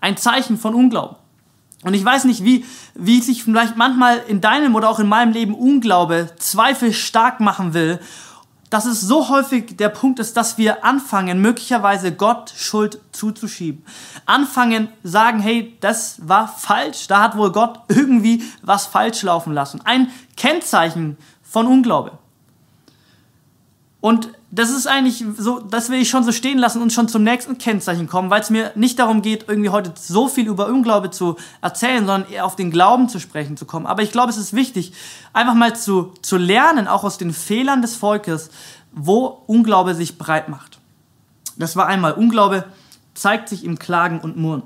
ein 0.00 0.16
Zeichen 0.16 0.58
von 0.58 0.74
Unglauben. 0.74 1.16
Und 1.82 1.94
ich 1.94 2.04
weiß 2.04 2.24
nicht, 2.24 2.44
wie, 2.44 2.64
wie 2.94 3.20
sich 3.20 3.44
vielleicht 3.44 3.76
manchmal 3.76 4.18
in 4.28 4.40
deinem 4.40 4.74
oder 4.74 4.90
auch 4.90 4.98
in 4.98 5.08
meinem 5.08 5.32
Leben 5.32 5.54
Unglaube, 5.54 6.30
Zweifel 6.36 6.92
stark 6.92 7.40
machen 7.40 7.72
will, 7.72 8.00
dass 8.68 8.84
es 8.84 9.00
so 9.00 9.28
häufig 9.30 9.76
der 9.78 9.88
Punkt 9.88 10.20
ist, 10.20 10.36
dass 10.36 10.58
wir 10.58 10.84
anfangen, 10.84 11.40
möglicherweise 11.40 12.12
Gott 12.12 12.52
Schuld 12.54 13.00
zuzuschieben. 13.12 13.84
Anfangen, 14.26 14.88
sagen, 15.02 15.40
hey, 15.40 15.76
das 15.80 16.28
war 16.28 16.46
falsch, 16.46 17.08
da 17.08 17.22
hat 17.22 17.36
wohl 17.36 17.50
Gott 17.50 17.80
irgendwie 17.88 18.44
was 18.62 18.86
falsch 18.86 19.22
laufen 19.22 19.52
lassen. 19.52 19.80
Ein 19.84 20.12
Kennzeichen 20.36 21.16
von 21.42 21.66
Unglaube. 21.66 22.12
Und 24.00 24.30
das 24.50 24.70
ist 24.70 24.86
eigentlich 24.86 25.24
so, 25.36 25.60
das 25.60 25.90
will 25.90 26.00
ich 26.00 26.08
schon 26.08 26.24
so 26.24 26.32
stehen 26.32 26.58
lassen 26.58 26.80
und 26.80 26.92
schon 26.92 27.06
zum 27.06 27.22
nächsten 27.22 27.58
Kennzeichen 27.58 28.08
kommen, 28.08 28.30
weil 28.30 28.40
es 28.40 28.48
mir 28.48 28.72
nicht 28.74 28.98
darum 28.98 29.20
geht, 29.20 29.44
irgendwie 29.46 29.68
heute 29.68 29.92
so 29.94 30.26
viel 30.26 30.48
über 30.48 30.66
Unglaube 30.68 31.10
zu 31.10 31.36
erzählen, 31.60 32.06
sondern 32.06 32.30
eher 32.30 32.46
auf 32.46 32.56
den 32.56 32.70
Glauben 32.70 33.08
zu 33.08 33.20
sprechen 33.20 33.56
zu 33.58 33.66
kommen. 33.66 33.86
Aber 33.86 34.02
ich 34.02 34.10
glaube, 34.10 34.30
es 34.30 34.38
ist 34.38 34.54
wichtig, 34.54 34.92
einfach 35.34 35.54
mal 35.54 35.76
zu, 35.76 36.14
zu 36.22 36.38
lernen, 36.38 36.88
auch 36.88 37.04
aus 37.04 37.18
den 37.18 37.32
Fehlern 37.32 37.82
des 37.82 37.94
Volkes, 37.94 38.50
wo 38.92 39.42
Unglaube 39.46 39.94
sich 39.94 40.16
breit 40.16 40.48
macht. 40.48 40.78
Das 41.56 41.76
war 41.76 41.86
einmal, 41.86 42.12
Unglaube 42.12 42.64
zeigt 43.14 43.50
sich 43.50 43.64
im 43.64 43.78
Klagen 43.78 44.20
und 44.20 44.36
Murren. 44.36 44.62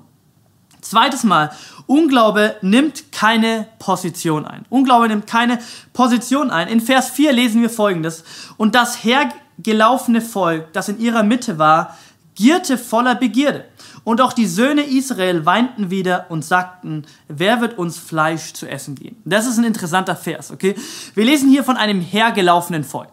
Zweites 0.84 1.24
Mal, 1.24 1.50
Unglaube 1.86 2.56
nimmt 2.60 3.10
keine 3.10 3.66
Position 3.78 4.44
ein. 4.44 4.66
Unglaube 4.68 5.08
nimmt 5.08 5.26
keine 5.26 5.58
Position 5.92 6.50
ein. 6.50 6.68
In 6.68 6.80
Vers 6.80 7.08
4 7.10 7.32
lesen 7.32 7.62
wir 7.62 7.70
folgendes. 7.70 8.22
Und 8.58 8.74
das 8.74 9.02
hergelaufene 9.02 10.20
Volk, 10.20 10.72
das 10.74 10.88
in 10.88 11.00
ihrer 11.00 11.22
Mitte 11.22 11.58
war, 11.58 11.96
gierte 12.34 12.78
voller 12.78 13.14
Begierde. 13.14 13.64
Und 14.04 14.20
auch 14.20 14.34
die 14.34 14.46
Söhne 14.46 14.82
Israel 14.82 15.46
weinten 15.46 15.90
wieder 15.90 16.26
und 16.28 16.44
sagten, 16.44 17.06
wer 17.28 17.62
wird 17.62 17.78
uns 17.78 17.98
Fleisch 17.98 18.52
zu 18.52 18.66
essen 18.66 18.94
geben? 18.94 19.16
Das 19.24 19.46
ist 19.46 19.56
ein 19.56 19.64
interessanter 19.64 20.16
Vers, 20.16 20.50
okay? 20.50 20.74
Wir 21.14 21.24
lesen 21.24 21.48
hier 21.48 21.64
von 21.64 21.78
einem 21.78 22.02
hergelaufenen 22.02 22.84
Volk. 22.84 23.08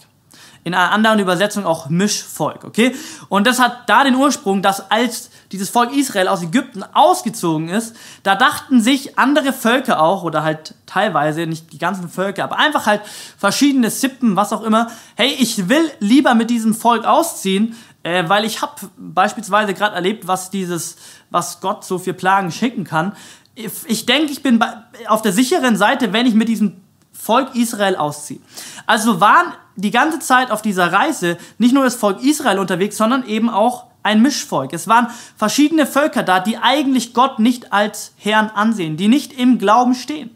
In 0.63 0.73
einer 0.73 0.91
anderen 0.91 1.19
Übersetzung 1.19 1.65
auch 1.65 1.89
Mischvolk, 1.89 2.65
okay? 2.65 2.93
Und 3.29 3.47
das 3.47 3.59
hat 3.59 3.89
da 3.89 4.03
den 4.03 4.15
Ursprung, 4.15 4.61
dass 4.61 4.91
als 4.91 5.30
dieses 5.51 5.69
Volk 5.69 5.95
Israel 5.95 6.27
aus 6.27 6.41
Ägypten 6.41 6.83
ausgezogen 6.93 7.69
ist, 7.69 7.95
da 8.23 8.35
dachten 8.35 8.81
sich 8.81 9.17
andere 9.17 9.53
Völker 9.53 10.01
auch, 10.01 10.23
oder 10.23 10.43
halt 10.43 10.75
teilweise, 10.85 11.45
nicht 11.45 11.73
die 11.73 11.77
ganzen 11.77 12.09
Völker, 12.09 12.43
aber 12.43 12.57
einfach 12.57 12.85
halt 12.85 13.01
verschiedene 13.37 13.89
Sippen, 13.89 14.35
was 14.35 14.53
auch 14.53 14.63
immer, 14.63 14.89
hey, 15.15 15.35
ich 15.39 15.69
will 15.69 15.91
lieber 15.99 16.35
mit 16.35 16.49
diesem 16.49 16.73
Volk 16.73 17.05
ausziehen, 17.05 17.75
äh, 18.03 18.27
weil 18.27 18.45
ich 18.45 18.61
habe 18.61 18.73
beispielsweise 18.97 19.73
gerade 19.73 19.95
erlebt, 19.95 20.27
was 20.27 20.49
dieses, 20.49 20.95
was 21.29 21.61
Gott 21.61 21.83
so 21.83 21.99
für 21.99 22.13
Plagen 22.13 22.51
schicken 22.51 22.83
kann. 22.83 23.15
Ich 23.55 24.05
denke, 24.05 24.31
ich 24.31 24.41
bin 24.41 24.63
auf 25.07 25.21
der 25.21 25.33
sicheren 25.33 25.75
Seite, 25.75 26.13
wenn 26.13 26.25
ich 26.25 26.33
mit 26.33 26.47
diesem 26.47 26.81
Volk 27.11 27.53
Israel 27.53 27.97
ausziehe. 27.97 28.39
Also 28.87 29.19
waren 29.19 29.53
die 29.75 29.91
ganze 29.91 30.19
Zeit 30.19 30.49
auf 30.49 30.61
dieser 30.61 30.91
Reise 30.91 31.37
nicht 31.57 31.73
nur 31.73 31.83
das 31.83 31.95
Volk 31.95 32.23
Israel 32.23 32.59
unterwegs, 32.59 32.97
sondern 32.97 33.25
eben 33.27 33.49
auch 33.49 33.90
ein 34.03 34.21
Mischvolk. 34.21 34.73
Es 34.73 34.87
waren 34.87 35.07
verschiedene 35.37 35.85
Völker 35.85 36.23
da, 36.23 36.39
die 36.39 36.57
eigentlich 36.57 37.13
Gott 37.13 37.39
nicht 37.39 37.71
als 37.71 38.13
Herrn 38.17 38.49
ansehen, 38.49 38.97
die 38.97 39.07
nicht 39.07 39.33
im 39.33 39.59
Glauben 39.59 39.93
stehen. 39.93 40.31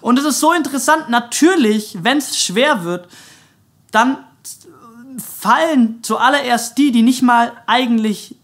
Und 0.00 0.18
es 0.18 0.24
ist 0.24 0.40
so 0.40 0.52
interessant, 0.52 1.08
natürlich, 1.08 1.98
wenn 2.02 2.18
es 2.18 2.38
schwer 2.38 2.84
wird, 2.84 3.08
dann 3.90 4.18
fallen 5.18 6.02
zuallererst 6.02 6.78
die, 6.78 6.92
die 6.92 7.02
nicht 7.02 7.22
mal 7.22 7.52
eigentlich 7.66 8.36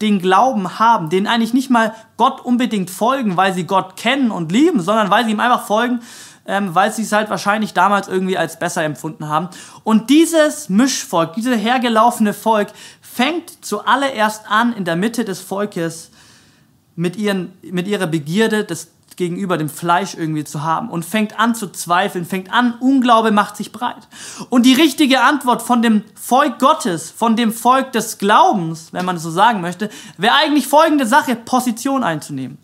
den 0.00 0.20
Glauben 0.20 0.78
haben, 0.78 1.10
denen 1.10 1.26
eigentlich 1.26 1.54
nicht 1.54 1.70
mal 1.70 1.94
Gott 2.16 2.40
unbedingt 2.40 2.90
folgen, 2.90 3.36
weil 3.36 3.54
sie 3.54 3.64
Gott 3.64 3.96
kennen 3.96 4.30
und 4.30 4.50
lieben, 4.50 4.80
sondern 4.80 5.10
weil 5.10 5.24
sie 5.24 5.30
ihm 5.30 5.40
einfach 5.40 5.66
folgen, 5.66 6.00
ähm, 6.46 6.74
weil 6.74 6.92
sie 6.92 7.02
es 7.02 7.12
halt 7.12 7.30
wahrscheinlich 7.30 7.72
damals 7.72 8.08
irgendwie 8.08 8.36
als 8.36 8.58
besser 8.58 8.82
empfunden 8.82 9.28
haben. 9.28 9.48
Und 9.84 10.10
dieses 10.10 10.68
Mischvolk, 10.68 11.34
dieses 11.34 11.56
hergelaufene 11.58 12.34
Volk 12.34 12.68
fängt 13.00 13.64
zuallererst 13.64 14.44
an, 14.48 14.72
in 14.72 14.84
der 14.84 14.96
Mitte 14.96 15.24
des 15.24 15.40
Volkes 15.40 16.10
mit, 16.96 17.16
ihren, 17.16 17.52
mit 17.62 17.86
ihrer 17.88 18.06
Begierde 18.06 18.64
des, 18.64 18.88
gegenüber 19.16 19.58
dem 19.58 19.68
Fleisch 19.68 20.14
irgendwie 20.14 20.44
zu 20.44 20.62
haben 20.62 20.88
und 20.88 21.04
fängt 21.04 21.38
an 21.38 21.54
zu 21.54 21.68
zweifeln, 21.68 22.24
fängt 22.24 22.52
an, 22.52 22.74
Unglaube 22.80 23.30
macht 23.30 23.56
sich 23.56 23.72
breit. 23.72 24.08
Und 24.48 24.66
die 24.66 24.74
richtige 24.74 25.20
Antwort 25.20 25.62
von 25.62 25.82
dem 25.82 26.02
Volk 26.14 26.58
Gottes, 26.58 27.10
von 27.10 27.36
dem 27.36 27.52
Volk 27.52 27.92
des 27.92 28.18
Glaubens, 28.18 28.88
wenn 28.92 29.04
man 29.04 29.16
es 29.16 29.22
so 29.22 29.30
sagen 29.30 29.60
möchte, 29.60 29.90
wäre 30.16 30.34
eigentlich 30.34 30.66
folgende 30.66 31.06
Sache, 31.06 31.36
Position 31.36 32.02
einzunehmen. 32.02 32.58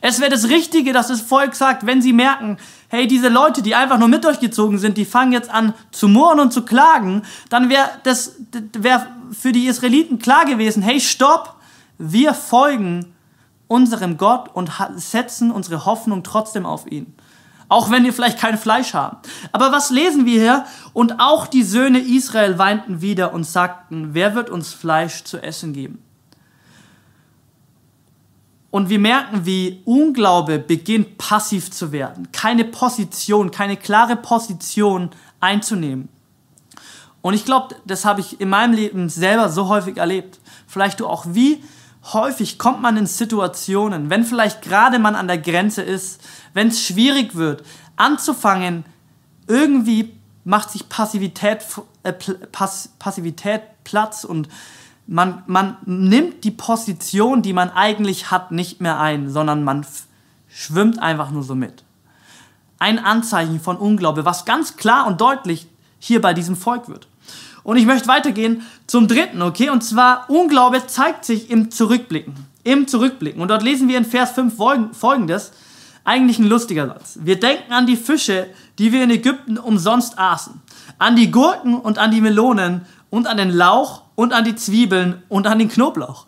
Es 0.00 0.20
wäre 0.20 0.30
das 0.30 0.48
Richtige, 0.48 0.92
dass 0.92 1.08
das 1.08 1.20
Volk 1.20 1.54
sagt, 1.54 1.86
wenn 1.86 2.02
sie 2.02 2.12
merken, 2.12 2.58
hey, 2.88 3.06
diese 3.06 3.28
Leute, 3.28 3.62
die 3.62 3.74
einfach 3.74 3.98
nur 3.98 4.08
mit 4.08 4.24
euch 4.26 4.40
gezogen 4.40 4.78
sind, 4.78 4.96
die 4.96 5.04
fangen 5.04 5.32
jetzt 5.32 5.50
an 5.50 5.74
zu 5.90 6.08
murren 6.08 6.40
und 6.40 6.52
zu 6.52 6.64
klagen, 6.64 7.22
dann 7.48 7.68
wäre 7.68 7.88
das 8.04 8.36
wär 8.72 9.06
für 9.32 9.52
die 9.52 9.66
Israeliten 9.66 10.18
klar 10.18 10.44
gewesen, 10.44 10.82
hey, 10.82 11.00
stopp, 11.00 11.56
wir 11.98 12.34
folgen 12.34 13.12
unserem 13.66 14.16
Gott 14.16 14.48
und 14.54 14.70
setzen 14.96 15.50
unsere 15.50 15.84
Hoffnung 15.84 16.22
trotzdem 16.22 16.64
auf 16.64 16.90
ihn. 16.90 17.14
Auch 17.68 17.90
wenn 17.90 18.04
wir 18.04 18.14
vielleicht 18.14 18.38
kein 18.38 18.56
Fleisch 18.56 18.94
haben. 18.94 19.18
Aber 19.52 19.72
was 19.72 19.90
lesen 19.90 20.24
wir 20.24 20.40
hier? 20.40 20.64
Und 20.94 21.20
auch 21.20 21.46
die 21.46 21.62
Söhne 21.62 21.98
Israel 21.98 22.56
weinten 22.56 23.02
wieder 23.02 23.34
und 23.34 23.44
sagten, 23.44 24.14
wer 24.14 24.34
wird 24.34 24.48
uns 24.48 24.72
Fleisch 24.72 25.24
zu 25.24 25.42
essen 25.42 25.74
geben? 25.74 26.02
Und 28.70 28.90
wir 28.90 28.98
merken, 28.98 29.46
wie 29.46 29.80
Unglaube 29.84 30.58
beginnt 30.58 31.16
passiv 31.16 31.70
zu 31.70 31.90
werden, 31.90 32.30
keine 32.32 32.64
Position, 32.64 33.50
keine 33.50 33.76
klare 33.76 34.16
Position 34.16 35.10
einzunehmen. 35.40 36.08
Und 37.22 37.34
ich 37.34 37.44
glaube, 37.44 37.74
das 37.86 38.04
habe 38.04 38.20
ich 38.20 38.40
in 38.40 38.48
meinem 38.48 38.74
Leben 38.74 39.08
selber 39.08 39.48
so 39.48 39.68
häufig 39.68 39.96
erlebt. 39.96 40.38
Vielleicht 40.66 41.00
du 41.00 41.06
auch, 41.06 41.24
wie 41.28 41.62
häufig 42.12 42.58
kommt 42.58 42.80
man 42.80 42.96
in 42.96 43.06
Situationen, 43.06 44.10
wenn 44.10 44.24
vielleicht 44.24 44.62
gerade 44.62 44.98
man 44.98 45.14
an 45.14 45.28
der 45.28 45.38
Grenze 45.38 45.82
ist, 45.82 46.20
wenn 46.54 46.68
es 46.68 46.82
schwierig 46.82 47.34
wird, 47.34 47.64
anzufangen, 47.96 48.84
irgendwie 49.46 50.14
macht 50.44 50.70
sich 50.70 50.88
Passivität, 50.88 51.64
äh, 52.02 52.12
Pass, 52.12 52.90
Passivität 52.98 53.62
Platz 53.84 54.24
und 54.24 54.48
man, 55.08 55.42
man 55.46 55.78
nimmt 55.86 56.44
die 56.44 56.50
Position, 56.50 57.40
die 57.40 57.54
man 57.54 57.70
eigentlich 57.70 58.30
hat, 58.30 58.52
nicht 58.52 58.80
mehr 58.80 59.00
ein, 59.00 59.30
sondern 59.30 59.64
man 59.64 59.84
schwimmt 60.48 61.00
einfach 61.00 61.30
nur 61.30 61.42
so 61.42 61.54
mit. 61.54 61.82
Ein 62.78 62.98
Anzeichen 62.98 63.58
von 63.58 63.78
Unglaube, 63.78 64.26
was 64.26 64.44
ganz 64.44 64.76
klar 64.76 65.06
und 65.06 65.20
deutlich 65.20 65.66
hier 65.98 66.20
bei 66.20 66.34
diesem 66.34 66.56
Volk 66.56 66.88
wird. 66.88 67.08
Und 67.64 67.78
ich 67.78 67.86
möchte 67.86 68.06
weitergehen 68.06 68.62
zum 68.86 69.08
dritten, 69.08 69.40
okay? 69.42 69.70
Und 69.70 69.82
zwar 69.82 70.28
Unglaube 70.28 70.86
zeigt 70.86 71.24
sich 71.24 71.50
im 71.50 71.70
Zurückblicken. 71.70 72.34
Im 72.62 72.86
Zurückblicken. 72.86 73.40
Und 73.40 73.48
dort 73.48 73.62
lesen 73.62 73.88
wir 73.88 73.96
in 73.96 74.04
Vers 74.04 74.32
5 74.32 74.54
folgendes. 74.92 75.52
Eigentlich 76.04 76.38
ein 76.38 76.46
lustiger 76.46 76.86
Satz. 76.86 77.18
Wir 77.22 77.40
denken 77.40 77.72
an 77.72 77.86
die 77.86 77.96
Fische, 77.96 78.46
die 78.78 78.92
wir 78.92 79.04
in 79.04 79.10
Ägypten 79.10 79.58
umsonst 79.58 80.18
aßen. 80.18 80.60
An 80.98 81.16
die 81.16 81.30
Gurken 81.30 81.74
und 81.74 81.98
an 81.98 82.10
die 82.10 82.20
Melonen 82.20 82.82
und 83.10 83.26
an 83.26 83.38
den 83.38 83.50
Lauch 83.50 84.02
und 84.18 84.32
an 84.32 84.42
die 84.42 84.56
Zwiebeln 84.56 85.22
und 85.28 85.46
an 85.46 85.60
den 85.60 85.68
Knoblauch. 85.68 86.26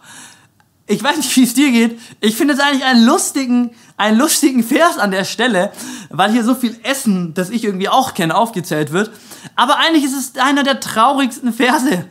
ich 0.87 1.03
weiß 1.03 1.17
nicht, 1.17 1.37
wie 1.37 1.43
es 1.43 1.55
dir 1.55 1.73
geht. 1.73 1.99
Ich 2.21 2.37
finde 2.37 2.55
es 2.55 2.61
eigentlich 2.61 2.85
einen 2.85 3.05
lustigen, 3.05 3.73
einen 3.97 4.17
lustigen 4.17 4.63
Vers 4.63 4.97
an 4.97 5.11
der 5.11 5.25
Stelle, 5.25 5.73
weil 6.09 6.31
hier 6.31 6.45
so 6.45 6.55
viel 6.55 6.79
Essen, 6.85 7.35
das 7.35 7.51
ich 7.51 7.65
irgendwie 7.65 7.89
auch 7.89 8.15
kenne, 8.15 8.37
aufgezählt 8.37 8.93
wird. 8.93 9.11
Aber 9.57 9.79
eigentlich 9.79 10.05
ist 10.05 10.17
es 10.17 10.41
einer 10.41 10.63
der 10.63 10.79
traurigsten 10.79 11.53
Verse. 11.53 12.07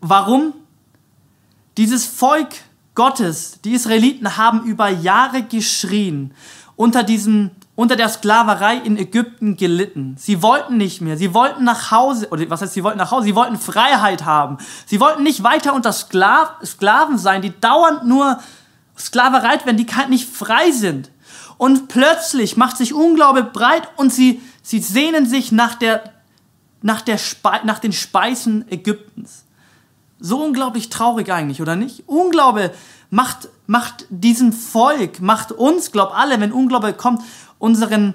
Warum? 0.00 0.54
Dieses 1.76 2.06
Volk 2.06 2.48
Gottes, 2.94 3.60
die 3.62 3.74
Israeliten 3.74 4.38
haben 4.38 4.62
über 4.64 4.88
Jahre 4.88 5.42
geschrien 5.42 6.32
unter 6.74 7.02
diesem 7.02 7.50
unter 7.78 7.94
der 7.94 8.08
Sklaverei 8.08 8.76
in 8.78 8.96
Ägypten 8.96 9.56
gelitten. 9.56 10.16
Sie 10.18 10.42
wollten 10.42 10.78
nicht 10.78 11.00
mehr. 11.00 11.16
Sie 11.16 11.32
wollten 11.32 11.62
nach 11.62 11.92
Hause, 11.92 12.28
oder 12.30 12.50
was 12.50 12.60
heißt, 12.60 12.74
sie 12.74 12.82
wollten 12.82 12.98
nach 12.98 13.12
Hause? 13.12 13.26
Sie 13.26 13.36
wollten 13.36 13.56
Freiheit 13.56 14.24
haben. 14.24 14.58
Sie 14.84 14.98
wollten 14.98 15.22
nicht 15.22 15.44
weiter 15.44 15.74
unter 15.74 15.92
Sklav, 15.92 16.56
Sklaven 16.64 17.18
sein, 17.18 17.40
die 17.40 17.52
dauernd 17.60 18.04
nur 18.04 18.40
Sklaverei 18.98 19.64
werden, 19.64 19.76
die 19.76 19.86
nicht 20.08 20.28
frei 20.28 20.72
sind. 20.72 21.12
Und 21.56 21.86
plötzlich 21.86 22.56
macht 22.56 22.76
sich 22.76 22.94
Unglaube 22.94 23.44
breit 23.44 23.88
und 23.94 24.12
sie, 24.12 24.42
sie 24.60 24.80
sehnen 24.80 25.24
sich 25.24 25.52
nach, 25.52 25.76
der, 25.76 26.02
nach, 26.82 27.00
der 27.00 27.16
Spe 27.16 27.60
nach 27.62 27.78
den 27.78 27.92
Speisen 27.92 28.64
Ägyptens. 28.72 29.44
So 30.18 30.42
unglaublich 30.42 30.88
traurig 30.88 31.30
eigentlich, 31.30 31.62
oder 31.62 31.76
nicht? 31.76 32.08
Unglaube 32.08 32.72
macht, 33.10 33.48
macht 33.66 34.06
diesen 34.10 34.52
Volk, 34.52 35.20
macht 35.20 35.52
uns, 35.52 35.92
glaub 35.92 36.12
alle, 36.12 36.40
wenn 36.40 36.50
Unglaube 36.50 36.92
kommt, 36.92 37.22
unseren, 37.58 38.14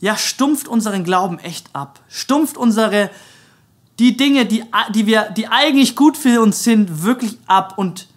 ja, 0.00 0.16
stumpft 0.16 0.68
unseren 0.68 1.04
Glauben 1.04 1.38
echt 1.38 1.74
ab. 1.74 2.00
Stumpft 2.08 2.56
unsere, 2.56 3.10
die 3.98 4.16
Dinge, 4.16 4.46
die, 4.46 4.64
die 4.94 5.06
wir, 5.06 5.30
die 5.30 5.48
eigentlich 5.48 5.96
gut 5.96 6.16
für 6.16 6.40
uns 6.40 6.64
sind, 6.64 7.02
wirklich 7.02 7.38
ab 7.46 7.74
und 7.76 8.08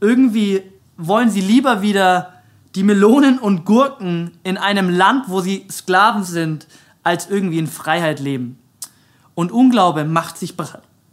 irgendwie 0.00 0.62
wollen 0.96 1.30
sie 1.30 1.40
lieber 1.40 1.82
wieder 1.82 2.34
die 2.74 2.82
Melonen 2.82 3.38
und 3.38 3.64
Gurken 3.64 4.32
in 4.42 4.58
einem 4.58 4.90
Land, 4.90 5.28
wo 5.28 5.40
sie 5.40 5.66
Sklaven 5.70 6.24
sind, 6.24 6.66
als 7.02 7.30
irgendwie 7.30 7.58
in 7.58 7.66
Freiheit 7.66 8.20
leben. 8.20 8.58
Und 9.34 9.52
Unglaube 9.52 10.04
macht 10.04 10.38
sich 10.38 10.56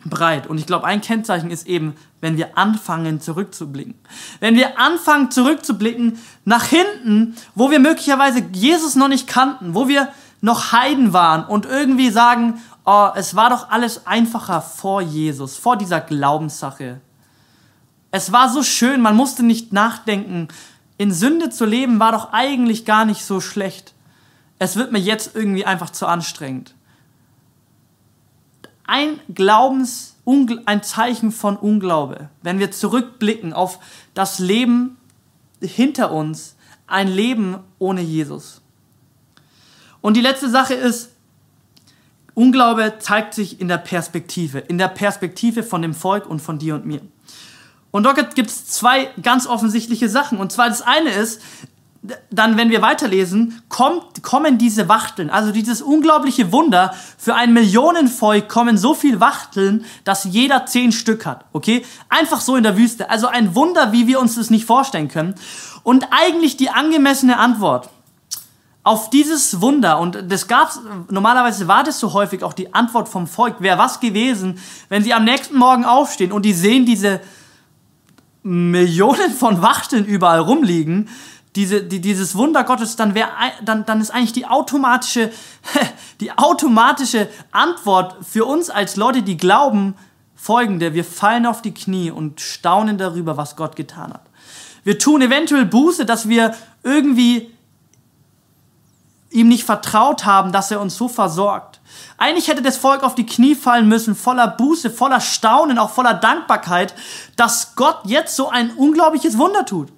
breit. 0.05 0.47
Und 0.47 0.57
ich 0.57 0.65
glaube, 0.65 0.85
ein 0.85 1.01
Kennzeichen 1.01 1.51
ist 1.51 1.67
eben, 1.67 1.95
wenn 2.19 2.37
wir 2.37 2.57
anfangen 2.57 3.21
zurückzublicken. 3.21 3.95
Wenn 4.39 4.55
wir 4.55 4.79
anfangen 4.79 5.31
zurückzublicken 5.31 6.19
nach 6.45 6.65
hinten, 6.65 7.35
wo 7.55 7.71
wir 7.71 7.79
möglicherweise 7.79 8.43
Jesus 8.51 8.95
noch 8.95 9.07
nicht 9.07 9.27
kannten, 9.27 9.75
wo 9.75 9.87
wir 9.87 10.09
noch 10.41 10.71
Heiden 10.71 11.13
waren 11.13 11.45
und 11.45 11.65
irgendwie 11.65 12.09
sagen, 12.09 12.61
oh, 12.85 13.09
es 13.15 13.35
war 13.35 13.49
doch 13.49 13.69
alles 13.69 14.07
einfacher 14.07 14.61
vor 14.61 15.01
Jesus, 15.01 15.57
vor 15.57 15.77
dieser 15.77 16.01
Glaubenssache. 16.01 16.99
Es 18.09 18.31
war 18.31 18.49
so 18.49 18.63
schön, 18.63 19.01
man 19.01 19.15
musste 19.15 19.43
nicht 19.43 19.71
nachdenken. 19.71 20.47
In 20.97 21.13
Sünde 21.13 21.49
zu 21.49 21.65
leben 21.65 21.99
war 21.99 22.11
doch 22.11 22.33
eigentlich 22.33 22.85
gar 22.85 23.05
nicht 23.05 23.23
so 23.23 23.39
schlecht. 23.39 23.93
Es 24.59 24.75
wird 24.75 24.91
mir 24.91 24.99
jetzt 24.99 25.35
irgendwie 25.35 25.65
einfach 25.65 25.91
zu 25.91 26.07
anstrengend 26.07 26.75
ein 28.91 29.21
Glaubens, 29.33 30.17
ein 30.65 30.83
Zeichen 30.83 31.31
von 31.31 31.55
Unglaube, 31.55 32.29
wenn 32.41 32.59
wir 32.59 32.71
zurückblicken 32.71 33.53
auf 33.53 33.79
das 34.13 34.37
Leben 34.39 34.97
hinter 35.61 36.11
uns, 36.11 36.57
ein 36.87 37.07
Leben 37.07 37.59
ohne 37.79 38.01
Jesus. 38.01 38.59
Und 40.01 40.17
die 40.17 40.21
letzte 40.21 40.49
Sache 40.49 40.73
ist, 40.73 41.11
Unglaube 42.33 42.95
zeigt 42.99 43.33
sich 43.33 43.61
in 43.61 43.69
der 43.69 43.77
Perspektive, 43.77 44.59
in 44.59 44.77
der 44.77 44.89
Perspektive 44.89 45.63
von 45.63 45.81
dem 45.81 45.93
Volk 45.93 46.29
und 46.29 46.41
von 46.41 46.59
dir 46.59 46.75
und 46.75 46.85
mir. 46.85 46.99
Und 47.91 48.03
dort 48.03 48.35
gibt 48.35 48.49
es 48.49 48.65
zwei 48.65 49.09
ganz 49.21 49.47
offensichtliche 49.47 50.09
Sachen. 50.09 50.37
Und 50.37 50.51
zwar 50.51 50.67
das 50.67 50.81
eine 50.81 51.11
ist, 51.11 51.41
dann, 52.31 52.57
wenn 52.57 52.71
wir 52.71 52.81
weiterlesen, 52.81 53.61
kommt, 53.69 54.23
kommen 54.23 54.57
diese 54.57 54.89
Wachteln, 54.89 55.29
also 55.29 55.51
dieses 55.51 55.83
unglaubliche 55.83 56.51
Wunder, 56.51 56.95
für 57.17 57.35
ein 57.35 57.53
Millionenvolk 57.53 58.49
kommen 58.49 58.77
so 58.77 58.95
viel 58.95 59.19
Wachteln, 59.19 59.85
dass 60.03 60.23
jeder 60.23 60.65
zehn 60.65 60.91
Stück 60.91 61.27
hat, 61.27 61.45
okay? 61.53 61.85
Einfach 62.09 62.41
so 62.41 62.55
in 62.55 62.63
der 62.63 62.75
Wüste. 62.75 63.09
Also 63.11 63.27
ein 63.27 63.53
Wunder, 63.53 63.91
wie 63.91 64.07
wir 64.07 64.19
uns 64.19 64.35
das 64.35 64.49
nicht 64.49 64.65
vorstellen 64.65 65.09
können. 65.09 65.35
Und 65.83 66.07
eigentlich 66.09 66.57
die 66.57 66.69
angemessene 66.69 67.37
Antwort 67.37 67.89
auf 68.83 69.11
dieses 69.11 69.61
Wunder, 69.61 69.99
und 69.99 70.23
das 70.27 70.47
gab's, 70.47 70.79
normalerweise 71.11 71.67
war 71.67 71.83
das 71.83 71.99
so 71.99 72.13
häufig 72.13 72.43
auch 72.43 72.53
die 72.53 72.73
Antwort 72.73 73.09
vom 73.09 73.27
Volk, 73.27 73.61
wäre 73.61 73.77
was 73.77 73.99
gewesen, 73.99 74.57
wenn 74.89 75.03
sie 75.03 75.13
am 75.13 75.23
nächsten 75.23 75.55
Morgen 75.55 75.85
aufstehen 75.85 76.31
und 76.31 76.45
die 76.45 76.53
sehen 76.53 76.87
diese 76.87 77.21
Millionen 78.41 79.31
von 79.31 79.61
Wachteln 79.61 80.03
überall 80.05 80.39
rumliegen, 80.39 81.09
diese, 81.55 81.83
die, 81.83 81.99
dieses 81.99 82.35
Wunder 82.35 82.63
Gottes, 82.63 82.95
dann, 82.95 83.13
wär, 83.13 83.29
dann, 83.61 83.85
dann 83.85 83.99
ist 83.99 84.11
eigentlich 84.11 84.33
die 84.33 84.45
automatische, 84.45 85.31
die 86.21 86.31
automatische 86.37 87.27
Antwort 87.51 88.15
für 88.25 88.45
uns 88.45 88.69
als 88.69 88.95
Leute, 88.95 89.21
die 89.21 89.37
glauben, 89.37 89.95
folgende. 90.35 90.93
Wir 90.93 91.03
fallen 91.03 91.45
auf 91.45 91.61
die 91.61 91.73
Knie 91.73 92.09
und 92.09 92.41
staunen 92.41 92.97
darüber, 92.97 93.37
was 93.37 93.55
Gott 93.55 93.75
getan 93.75 94.13
hat. 94.13 94.21
Wir 94.83 94.97
tun 94.97 95.21
eventuell 95.21 95.65
Buße, 95.65 96.05
dass 96.05 96.27
wir 96.27 96.55
irgendwie 96.83 97.51
ihm 99.29 99.47
nicht 99.47 99.63
vertraut 99.63 100.25
haben, 100.25 100.51
dass 100.51 100.71
er 100.71 100.81
uns 100.81 100.97
so 100.97 101.07
versorgt. 101.07 101.79
Eigentlich 102.17 102.47
hätte 102.47 102.61
das 102.61 102.77
Volk 102.77 103.03
auf 103.03 103.15
die 103.15 103.25
Knie 103.25 103.55
fallen 103.55 103.87
müssen, 103.87 104.15
voller 104.15 104.47
Buße, 104.47 104.89
voller 104.89 105.21
Staunen, 105.21 105.77
auch 105.77 105.91
voller 105.91 106.13
Dankbarkeit, 106.13 106.93
dass 107.35 107.75
Gott 107.75 107.99
jetzt 108.05 108.35
so 108.35 108.49
ein 108.49 108.71
unglaubliches 108.71 109.37
Wunder 109.37 109.65
tut. 109.65 109.89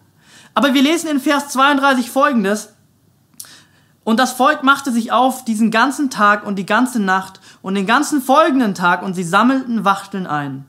Aber 0.54 0.74
wir 0.74 0.82
lesen 0.82 1.10
in 1.10 1.20
Vers 1.20 1.50
32 1.50 2.10
folgendes. 2.10 2.70
Und 4.04 4.20
das 4.20 4.34
Volk 4.34 4.64
machte 4.64 4.92
sich 4.92 5.12
auf 5.12 5.46
diesen 5.46 5.72
ganzen 5.72 6.10
Tag 6.10 6.46
und 6.46 6.58
die 6.58 6.66
ganze 6.66 7.00
Nacht 7.00 7.40
und 7.62 7.76
den 7.76 7.86
ganzen 7.86 8.22
folgenden 8.22 8.76
Tag 8.76 9.02
und 9.02 9.14
sie 9.14 9.24
sammelten 9.24 9.86
Wachteln 9.86 10.28
ein. 10.28 10.66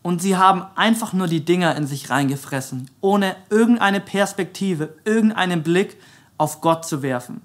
Und 0.00 0.20
sie 0.20 0.36
haben 0.36 0.64
einfach 0.74 1.12
nur 1.12 1.28
die 1.28 1.44
Dinger 1.44 1.76
in 1.76 1.86
sich 1.86 2.10
reingefressen, 2.10 2.90
ohne 3.00 3.36
irgendeine 3.50 4.00
Perspektive, 4.00 4.96
irgendeinen 5.04 5.62
Blick 5.62 5.96
auf 6.38 6.60
Gott 6.60 6.86
zu 6.86 7.02
werfen. 7.02 7.40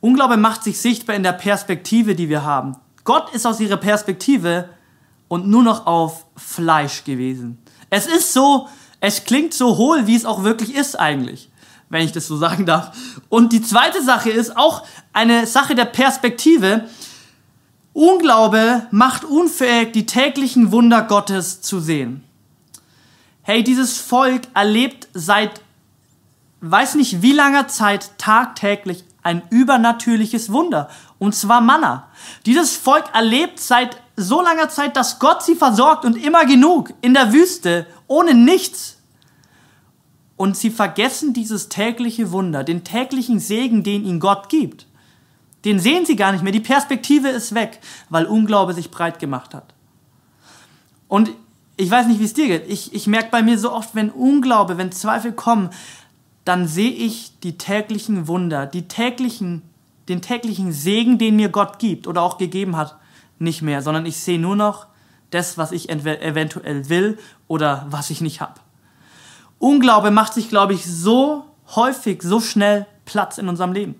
Unglaube 0.00 0.38
macht 0.38 0.64
sich 0.64 0.80
sichtbar 0.80 1.14
in 1.14 1.22
der 1.22 1.34
Perspektive, 1.34 2.14
die 2.14 2.28
wir 2.28 2.42
haben. 2.42 2.76
Gott 3.04 3.32
ist 3.34 3.46
aus 3.46 3.60
ihrer 3.60 3.76
Perspektive 3.76 4.70
und 5.28 5.46
nur 5.46 5.62
noch 5.62 5.86
auf 5.86 6.24
Fleisch 6.36 7.04
gewesen. 7.04 7.58
Es 7.90 8.06
ist 8.06 8.32
so, 8.32 8.68
es 9.00 9.24
klingt 9.24 9.54
so 9.54 9.76
hohl, 9.76 10.06
wie 10.06 10.14
es 10.14 10.24
auch 10.24 10.44
wirklich 10.44 10.74
ist 10.74 10.98
eigentlich, 10.98 11.50
wenn 11.88 12.04
ich 12.04 12.12
das 12.12 12.26
so 12.26 12.36
sagen 12.36 12.66
darf. 12.66 12.96
Und 13.28 13.52
die 13.52 13.62
zweite 13.62 14.02
Sache 14.02 14.30
ist 14.30 14.56
auch 14.56 14.86
eine 15.12 15.46
Sache 15.46 15.74
der 15.74 15.86
Perspektive. 15.86 16.88
Unglaube 17.92 18.86
macht 18.90 19.24
unfähig, 19.24 19.92
die 19.92 20.06
täglichen 20.06 20.70
Wunder 20.70 21.02
Gottes 21.02 21.60
zu 21.62 21.80
sehen. 21.80 22.22
Hey, 23.42 23.64
dieses 23.64 23.98
Volk 23.98 24.42
erlebt 24.54 25.08
seit 25.14 25.60
weiß 26.60 26.96
nicht 26.96 27.22
wie 27.22 27.32
langer 27.32 27.68
Zeit 27.68 28.18
tagtäglich 28.18 29.04
ein 29.22 29.42
übernatürliches 29.50 30.52
Wunder. 30.52 30.88
Und 31.18 31.34
zwar 31.34 31.60
Manna. 31.60 32.08
Dieses 32.46 32.76
Volk 32.76 33.04
erlebt 33.14 33.60
seit 33.60 34.00
so 34.16 34.42
langer 34.42 34.68
Zeit, 34.68 34.96
dass 34.96 35.18
Gott 35.18 35.42
sie 35.42 35.54
versorgt 35.54 36.04
und 36.04 36.22
immer 36.22 36.44
genug 36.46 36.92
in 37.00 37.14
der 37.14 37.32
Wüste, 37.32 37.86
ohne 38.10 38.34
nichts. 38.34 38.98
Und 40.36 40.56
sie 40.56 40.70
vergessen 40.70 41.32
dieses 41.32 41.68
tägliche 41.68 42.32
Wunder, 42.32 42.64
den 42.64 42.82
täglichen 42.82 43.38
Segen, 43.38 43.82
den 43.84 44.04
ihnen 44.04 44.20
Gott 44.20 44.48
gibt. 44.48 44.86
Den 45.64 45.78
sehen 45.78 46.06
sie 46.06 46.16
gar 46.16 46.32
nicht 46.32 46.42
mehr. 46.42 46.52
Die 46.52 46.60
Perspektive 46.60 47.28
ist 47.28 47.54
weg, 47.54 47.78
weil 48.08 48.24
Unglaube 48.24 48.72
sich 48.74 48.90
breit 48.90 49.18
gemacht 49.18 49.54
hat. 49.54 49.74
Und 51.08 51.30
ich 51.76 51.90
weiß 51.90 52.06
nicht, 52.06 52.20
wie 52.20 52.24
es 52.24 52.34
dir 52.34 52.46
geht. 52.48 52.68
Ich, 52.68 52.94
ich 52.94 53.06
merke 53.06 53.30
bei 53.30 53.42
mir 53.42 53.58
so 53.58 53.72
oft, 53.72 53.94
wenn 53.94 54.10
Unglaube, 54.10 54.76
wenn 54.76 54.92
Zweifel 54.92 55.32
kommen, 55.32 55.70
dann 56.44 56.66
sehe 56.66 56.90
ich 56.90 57.38
die 57.40 57.58
täglichen 57.58 58.26
Wunder, 58.26 58.66
die 58.66 58.88
täglichen, 58.88 59.62
den 60.08 60.22
täglichen 60.22 60.72
Segen, 60.72 61.18
den 61.18 61.36
mir 61.36 61.50
Gott 61.50 61.78
gibt 61.78 62.06
oder 62.06 62.22
auch 62.22 62.38
gegeben 62.38 62.76
hat, 62.76 62.96
nicht 63.38 63.62
mehr, 63.62 63.82
sondern 63.82 64.06
ich 64.06 64.16
sehe 64.16 64.38
nur 64.38 64.56
noch 64.56 64.86
das, 65.30 65.58
was 65.58 65.70
ich 65.70 65.90
eventuell 65.90 66.88
will 66.88 67.18
oder 67.50 67.84
was 67.90 68.10
ich 68.10 68.20
nicht 68.20 68.40
habe. 68.40 68.54
Unglaube 69.58 70.12
macht 70.12 70.34
sich, 70.34 70.48
glaube 70.48 70.72
ich, 70.72 70.86
so 70.86 71.44
häufig, 71.74 72.22
so 72.22 72.40
schnell 72.40 72.86
Platz 73.06 73.38
in 73.38 73.48
unserem 73.48 73.72
Leben. 73.72 73.96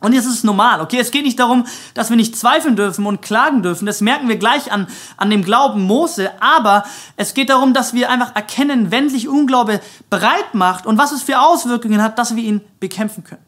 Und 0.00 0.12
jetzt 0.12 0.26
ist 0.26 0.34
es 0.34 0.44
normal, 0.44 0.80
okay? 0.80 0.98
Es 1.00 1.10
geht 1.10 1.24
nicht 1.24 1.40
darum, 1.40 1.66
dass 1.94 2.10
wir 2.10 2.16
nicht 2.16 2.36
zweifeln 2.36 2.76
dürfen 2.76 3.04
und 3.06 3.20
klagen 3.20 3.64
dürfen. 3.64 3.84
Das 3.84 4.00
merken 4.00 4.28
wir 4.28 4.36
gleich 4.36 4.70
an, 4.70 4.86
an 5.16 5.28
dem 5.28 5.42
Glauben 5.42 5.82
Mose. 5.82 6.30
Aber 6.40 6.84
es 7.16 7.34
geht 7.34 7.50
darum, 7.50 7.74
dass 7.74 7.94
wir 7.94 8.10
einfach 8.10 8.36
erkennen, 8.36 8.92
wenn 8.92 9.08
sich 9.10 9.28
Unglaube 9.28 9.80
bereit 10.08 10.54
macht 10.54 10.86
und 10.86 10.96
was 10.96 11.10
es 11.10 11.22
für 11.22 11.40
Auswirkungen 11.40 12.00
hat, 12.00 12.16
dass 12.16 12.36
wir 12.36 12.44
ihn 12.44 12.60
bekämpfen 12.78 13.24
können. 13.24 13.44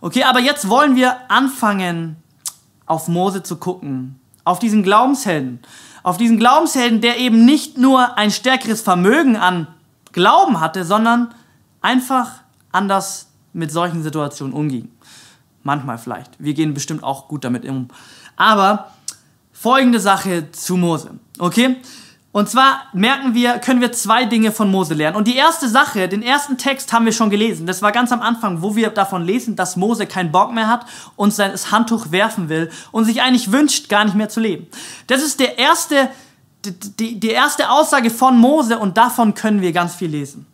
Okay, 0.00 0.24
aber 0.24 0.40
jetzt 0.40 0.70
wollen 0.70 0.96
wir 0.96 1.30
anfangen, 1.30 2.16
auf 2.86 3.06
Mose 3.08 3.42
zu 3.42 3.56
gucken. 3.56 4.18
Auf 4.44 4.60
diesen 4.60 4.82
Glaubenshelden. 4.82 5.60
Auf 6.08 6.16
diesen 6.16 6.38
Glaubenshelden, 6.38 7.02
der 7.02 7.18
eben 7.18 7.44
nicht 7.44 7.76
nur 7.76 8.16
ein 8.16 8.30
stärkeres 8.30 8.80
Vermögen 8.80 9.36
an 9.36 9.66
Glauben 10.12 10.58
hatte, 10.58 10.86
sondern 10.86 11.34
einfach 11.82 12.30
anders 12.72 13.28
mit 13.52 13.70
solchen 13.70 14.02
Situationen 14.02 14.54
umging. 14.54 14.90
Manchmal 15.64 15.98
vielleicht. 15.98 16.30
Wir 16.38 16.54
gehen 16.54 16.72
bestimmt 16.72 17.04
auch 17.04 17.28
gut 17.28 17.44
damit 17.44 17.66
um. 17.66 17.88
Aber 18.36 18.90
folgende 19.52 20.00
Sache 20.00 20.50
zu 20.50 20.78
Mose. 20.78 21.10
Okay? 21.38 21.76
Und 22.30 22.48
zwar 22.48 22.82
merken 22.92 23.34
wir, 23.34 23.58
können 23.58 23.80
wir 23.80 23.90
zwei 23.92 24.26
Dinge 24.26 24.52
von 24.52 24.70
Mose 24.70 24.92
lernen. 24.92 25.16
Und 25.16 25.26
die 25.26 25.36
erste 25.36 25.68
Sache, 25.68 26.08
den 26.08 26.22
ersten 26.22 26.58
Text 26.58 26.92
haben 26.92 27.06
wir 27.06 27.12
schon 27.12 27.30
gelesen. 27.30 27.66
Das 27.66 27.80
war 27.80 27.90
ganz 27.90 28.12
am 28.12 28.20
Anfang, 28.20 28.60
wo 28.60 28.76
wir 28.76 28.90
davon 28.90 29.24
lesen, 29.24 29.56
dass 29.56 29.76
Mose 29.76 30.06
keinen 30.06 30.30
Bock 30.30 30.52
mehr 30.52 30.68
hat 30.68 30.84
und 31.16 31.32
sein 31.32 31.52
Handtuch 31.70 32.12
werfen 32.12 32.50
will 32.50 32.70
und 32.92 33.06
sich 33.06 33.22
eigentlich 33.22 33.50
wünscht, 33.50 33.88
gar 33.88 34.04
nicht 34.04 34.14
mehr 34.14 34.28
zu 34.28 34.40
leben. 34.40 34.66
Das 35.06 35.22
ist 35.22 35.40
der 35.40 35.58
erste, 35.58 36.10
die, 36.64 37.18
die, 37.18 37.30
erste 37.30 37.70
Aussage 37.70 38.10
von 38.10 38.36
Mose 38.36 38.78
und 38.78 38.98
davon 38.98 39.32
können 39.32 39.62
wir 39.62 39.72
ganz 39.72 39.94
viel 39.94 40.10
lesen. 40.10 40.46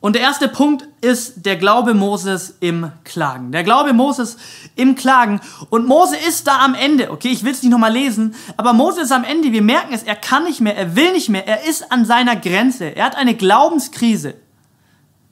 Und 0.00 0.14
der 0.14 0.22
erste 0.22 0.46
Punkt 0.46 0.86
ist 1.00 1.44
der 1.44 1.56
Glaube 1.56 1.92
Moses 1.92 2.54
im 2.60 2.92
Klagen. 3.04 3.50
Der 3.50 3.64
Glaube 3.64 3.92
Moses 3.92 4.36
im 4.76 4.94
Klagen. 4.94 5.40
Und 5.70 5.86
Mose 5.86 6.16
ist 6.16 6.46
da 6.46 6.60
am 6.60 6.74
Ende. 6.74 7.10
Okay, 7.10 7.30
ich 7.30 7.42
will 7.42 7.50
es 7.50 7.62
nicht 7.62 7.72
nochmal 7.72 7.92
lesen, 7.92 8.36
aber 8.56 8.72
Mose 8.72 9.00
ist 9.00 9.10
am 9.10 9.24
Ende. 9.24 9.50
Wir 9.50 9.62
merken 9.62 9.92
es, 9.92 10.04
er 10.04 10.14
kann 10.14 10.44
nicht 10.44 10.60
mehr, 10.60 10.76
er 10.76 10.94
will 10.94 11.12
nicht 11.12 11.28
mehr, 11.28 11.48
er 11.48 11.64
ist 11.64 11.90
an 11.90 12.04
seiner 12.04 12.36
Grenze. 12.36 12.94
Er 12.94 13.06
hat 13.06 13.16
eine 13.16 13.34
Glaubenskrise. 13.34 14.34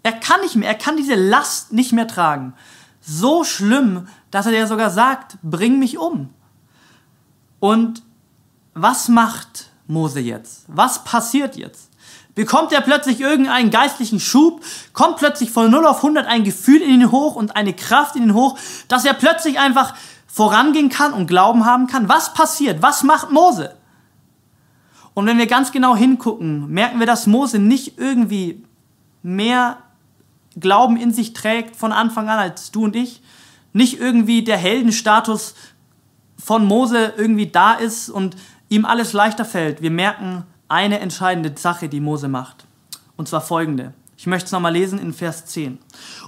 Er 0.03 0.13
kann 0.13 0.41
nicht 0.41 0.57
mehr, 0.57 0.69
er 0.69 0.75
kann 0.75 0.97
diese 0.97 1.15
Last 1.15 1.73
nicht 1.73 1.93
mehr 1.93 2.09
tragen. 2.09 2.55
So 3.01 3.45
schlimm, 3.45 4.09
dass 4.33 4.47
er 4.47 4.53
dir 4.53 4.67
sogar 4.67 4.91
sagt, 4.91 5.39
bring 5.43 5.79
mich 5.79 5.97
um. 5.97 6.31
Und 7.61 8.03
was 8.75 9.09
macht 9.09 9.71
Mose 9.87 10.21
jetzt? 10.21 10.65
Was 10.67 11.05
passiert 11.05 11.57
jetzt? 11.57 11.86
Bekommt 12.37 12.71
er 12.71 12.83
plötzlich 12.83 13.21
irgendeinen 13.21 13.71
geistlichen 13.71 14.21
Schub, 14.21 14.63
kommt 14.93 15.17
plötzlich 15.17 15.51
von 15.51 15.69
0 15.69 15.87
auf 15.87 15.97
100 15.97 16.27
ein 16.27 16.45
Gefühl 16.45 16.81
in 16.83 16.91
ihn 16.91 17.11
hoch 17.11 17.35
und 17.35 17.57
eine 17.57 17.73
Kraft 17.73 18.15
in 18.15 18.23
ihn 18.23 18.35
hoch, 18.35 18.57
dass 18.87 19.05
er 19.05 19.15
plötzlich 19.15 19.59
einfach 19.59 19.95
vorangehen 20.29 20.91
kann 20.91 21.15
und 21.15 21.27
Glauben 21.27 21.65
haben 21.65 21.89
kann. 21.89 22.09
Was 22.09 22.35
passiert? 22.35 22.83
Was 22.83 23.03
macht 23.03 23.33
Mose? 23.33 23.75
Und 25.15 25.27
wenn 25.27 25.39
wir 25.39 25.47
ganz 25.47 25.73
genau 25.73 25.97
hingucken, 25.97 26.69
merken 26.71 27.01
wir, 27.01 27.07
dass 27.07 27.27
Mose 27.27 27.59
nicht 27.59 27.99
irgendwie 27.99 28.63
mehr 29.23 29.79
Glauben 30.61 30.99
in 30.99 31.13
sich 31.13 31.33
trägt 31.33 31.75
von 31.75 31.91
Anfang 31.91 32.29
an 32.29 32.39
als 32.39 32.71
du 32.71 32.85
und 32.85 32.95
ich. 32.95 33.23
Nicht 33.73 33.99
irgendwie 33.99 34.45
der 34.45 34.59
Heldenstatus 34.59 35.55
von 36.39 36.67
Mose 36.67 37.15
irgendwie 37.17 37.47
da 37.47 37.73
ist 37.73 38.11
und 38.11 38.37
ihm 38.69 38.85
alles 38.85 39.15
leichter 39.15 39.47
fällt. 39.47 39.81
Wir 39.81 39.91
merken, 39.91 40.45
eine 40.69 41.01
entscheidende 41.01 41.53
Sache, 41.57 41.89
die 41.89 42.01
Mose 42.01 42.29
macht. 42.29 42.67
Und 43.17 43.29
zwar 43.29 43.41
folgende. 43.41 43.95
Ich 44.19 44.27
möchte 44.27 44.47
es 44.47 44.53
nochmal 44.53 44.73
lesen 44.73 44.99
in 44.99 45.13
Vers 45.13 45.45
10. 45.47 45.79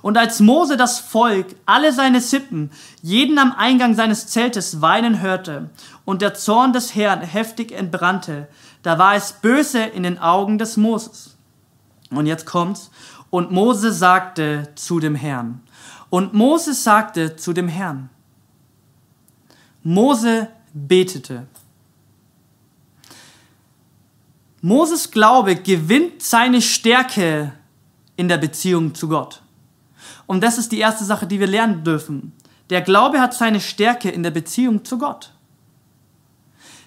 Und 0.02 0.18
als 0.18 0.40
Mose 0.40 0.76
das 0.76 1.00
Volk, 1.00 1.56
alle 1.64 1.92
seine 1.92 2.20
Sippen, 2.20 2.70
jeden 3.02 3.38
am 3.38 3.52
Eingang 3.52 3.94
seines 3.94 4.26
Zeltes 4.26 4.82
weinen 4.82 5.22
hörte 5.22 5.70
und 6.04 6.20
der 6.20 6.34
Zorn 6.34 6.72
des 6.72 6.94
Herrn 6.94 7.22
heftig 7.22 7.72
entbrannte, 7.72 8.48
da 8.82 8.98
war 8.98 9.14
es 9.14 9.32
böse 9.32 9.82
in 9.82 10.02
den 10.02 10.18
Augen 10.18 10.58
des 10.58 10.76
Moses. 10.76 11.36
Und 12.10 12.26
jetzt 12.26 12.46
kommt's. 12.46 12.90
Und 13.30 13.50
Mose 13.50 13.92
sagte 13.92 14.68
zu 14.74 15.00
dem 15.00 15.14
Herrn. 15.14 15.60
Und 16.10 16.34
Mose 16.34 16.74
sagte 16.74 17.36
zu 17.36 17.52
dem 17.52 17.68
Herrn. 17.68 18.10
Mose 19.82 20.48
betete. 20.72 21.46
Moses 24.60 25.10
Glaube 25.10 25.56
gewinnt 25.56 26.22
seine 26.22 26.60
Stärke 26.60 27.52
in 28.16 28.28
der 28.28 28.38
Beziehung 28.38 28.94
zu 28.94 29.08
Gott. 29.08 29.42
Und 30.26 30.42
das 30.42 30.58
ist 30.58 30.72
die 30.72 30.78
erste 30.78 31.04
Sache, 31.04 31.26
die 31.26 31.40
wir 31.40 31.46
lernen 31.46 31.84
dürfen. 31.84 32.32
Der 32.70 32.82
Glaube 32.82 33.20
hat 33.20 33.34
seine 33.34 33.60
Stärke 33.60 34.10
in 34.10 34.22
der 34.22 34.30
Beziehung 34.30 34.84
zu 34.84 34.98
Gott. 34.98 35.32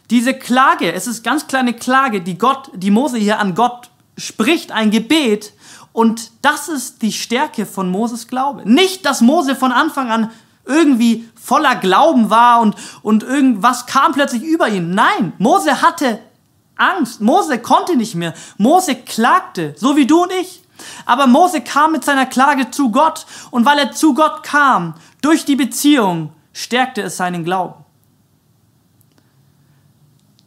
Diese 0.10 0.34
Klage, 0.34 0.92
es 0.92 1.08
ist 1.08 1.24
ganz 1.24 1.48
kleine 1.48 1.74
Klage, 1.74 2.22
die 2.22 2.38
Gott, 2.38 2.70
die 2.76 2.92
Mose 2.92 3.18
hier 3.18 3.40
an 3.40 3.56
Gott 3.56 3.90
spricht, 4.18 4.72
ein 4.72 4.92
Gebet. 4.92 5.54
Und 5.94 6.32
das 6.42 6.68
ist 6.68 7.02
die 7.02 7.14
Stärke 7.14 7.66
von 7.66 7.90
Moses 7.90 8.28
Glaube. 8.28 8.70
Nicht, 8.70 9.06
dass 9.06 9.22
Mose 9.22 9.56
von 9.56 9.72
Anfang 9.72 10.12
an 10.12 10.32
irgendwie 10.66 11.28
voller 11.36 11.76
Glauben 11.76 12.30
war 12.30 12.62
und, 12.62 12.76
und 13.02 13.24
irgendwas 13.24 13.86
kam 13.86 14.12
plötzlich 14.12 14.44
über 14.44 14.68
ihn. 14.68 14.94
Nein, 14.94 15.34
Mose 15.38 15.82
hatte 15.82 16.20
Angst. 16.82 17.22
Mose 17.22 17.60
konnte 17.60 17.96
nicht 17.96 18.16
mehr. 18.16 18.34
Mose 18.58 18.96
klagte, 18.96 19.76
so 19.78 19.96
wie 19.96 20.08
du 20.08 20.24
und 20.24 20.32
ich. 20.32 20.64
Aber 21.06 21.28
Mose 21.28 21.62
kam 21.62 21.92
mit 21.92 22.04
seiner 22.04 22.26
Klage 22.26 22.72
zu 22.72 22.92
Gott 22.92 23.26
und 23.52 23.66
weil 23.66 23.78
er 23.78 23.92
zu 23.92 24.14
Gott 24.14 24.44
kam, 24.44 24.96
durch 25.22 25.46
die 25.46 25.56
Beziehung, 25.56 26.34
stärkte 26.54 27.04
es 27.04 27.18
seinen 27.18 27.44
Glauben. 27.44 27.86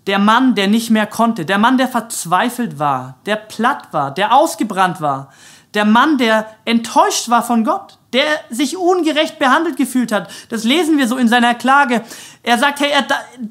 Der 0.06 0.18
Mann, 0.18 0.54
der 0.54 0.68
nicht 0.68 0.90
mehr 0.90 1.06
konnte, 1.06 1.46
der 1.46 1.58
Mann, 1.58 1.78
der 1.78 1.88
verzweifelt 1.88 2.78
war, 2.78 3.16
der 3.24 3.36
platt 3.36 3.88
war, 3.92 4.10
der 4.10 4.34
ausgebrannt 4.34 5.00
war, 5.00 5.32
der 5.72 5.84
Mann, 5.84 6.18
der 6.18 6.46
enttäuscht 6.64 7.30
war 7.30 7.42
von 7.42 7.64
Gott, 7.64 7.98
der 8.14 8.24
sich 8.48 8.76
ungerecht 8.76 9.38
behandelt 9.38 9.76
gefühlt 9.76 10.12
hat. 10.12 10.30
Das 10.48 10.64
lesen 10.64 10.96
wir 10.96 11.08
so 11.08 11.16
in 11.16 11.28
seiner 11.28 11.54
Klage. 11.54 12.02
Er 12.44 12.58
sagt, 12.58 12.80
hey, 12.80 12.90
er, 12.90 13.06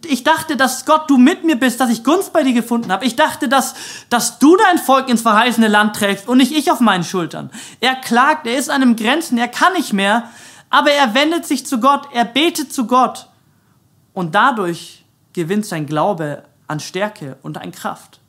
ich 0.06 0.23
dachte, 0.23 0.56
dass 0.56 0.86
Gott, 0.86 1.10
du 1.10 1.17
mit 1.17 1.43
mir 1.43 1.58
bist, 1.58 1.80
dass 1.80 1.89
ich 1.89 2.04
Gunst 2.04 2.32
bei 2.32 2.43
dir 2.43 2.54
gefunden 2.54 2.91
habe. 2.91 3.06
Ich 3.06 3.15
dachte, 3.15 3.49
dass, 3.49 3.76
dass 4.10 4.39
du 4.39 4.56
dein 4.56 4.80
Volk 4.80 5.10
ins 5.10 5.21
verheißene 5.21 5.67
Land 5.67 5.97
trägst 5.97 6.28
und 6.28 6.38
nicht 6.38 6.54
ich 6.54 6.71
auf 6.71 6.80
meinen 6.80 7.04
Schultern. 7.04 7.52
Er 7.82 7.95
klagt, 7.95 8.47
er 8.47 8.58
ist 8.58 8.69
an 8.69 8.82
einem 8.82 8.95
Grenzen, 8.95 9.38
er 9.38 9.49
kann 9.49 9.73
nicht 9.73 9.93
mehr, 9.93 10.30
aber 10.69 10.91
er 10.91 11.13
wendet 11.13 11.45
sich 11.45 11.65
zu 11.65 11.80
Gott, 11.80 12.08
er 12.13 12.26
betet 12.26 12.73
zu 12.73 12.88
Gott. 12.88 13.28
Und 14.13 14.34
dadurch 14.34 15.04
gewinnt 15.34 15.65
sein 15.65 15.86
Glaube 15.86 16.43
an 16.67 16.80
Stärke 16.80 17.38
und 17.41 17.58
an 17.58 17.71
Kraft. 17.71 18.19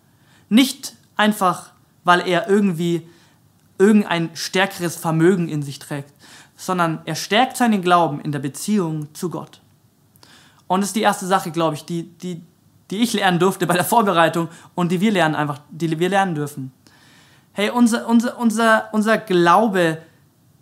Nicht 0.49 0.95
einfach, 1.17 1.71
weil 2.03 2.27
er 2.27 2.49
irgendwie 2.49 3.09
irgendein 3.79 4.31
stärkeres 4.35 4.97
Vermögen 4.97 5.49
in 5.49 5.63
sich 5.63 5.79
trägt, 5.79 6.13
sondern 6.65 7.01
er 7.05 7.15
stärkt 7.15 7.57
seinen 7.57 7.83
Glauben 7.83 8.21
in 8.21 8.33
der 8.33 8.39
Beziehung 8.39 9.15
zu 9.15 9.31
Gott. 9.31 9.61
Und 10.67 10.81
das 10.81 10.91
ist 10.91 10.97
die 10.97 11.03
erste 11.03 11.27
Sache, 11.27 11.51
glaube 11.51 11.75
ich, 11.75 11.85
die, 11.85 12.05
die, 12.05 12.43
die 12.91 13.03
ich 13.03 13.13
lernen 13.13 13.39
durfte 13.39 13.67
bei 13.67 13.75
der 13.75 13.85
Vorbereitung 13.85 14.49
und 14.75 14.91
die 14.91 15.01
wir 15.01 15.13
lernen 15.13 15.35
einfach, 15.35 15.61
die 15.71 15.99
wir 15.99 16.09
lernen 16.09 16.35
dürfen. 16.35 16.73
Hey, 17.53 17.71
unser, 17.71 18.09
unser, 18.09 18.39
unser, 18.39 18.89
unser 18.93 19.19
Glaube 19.19 19.99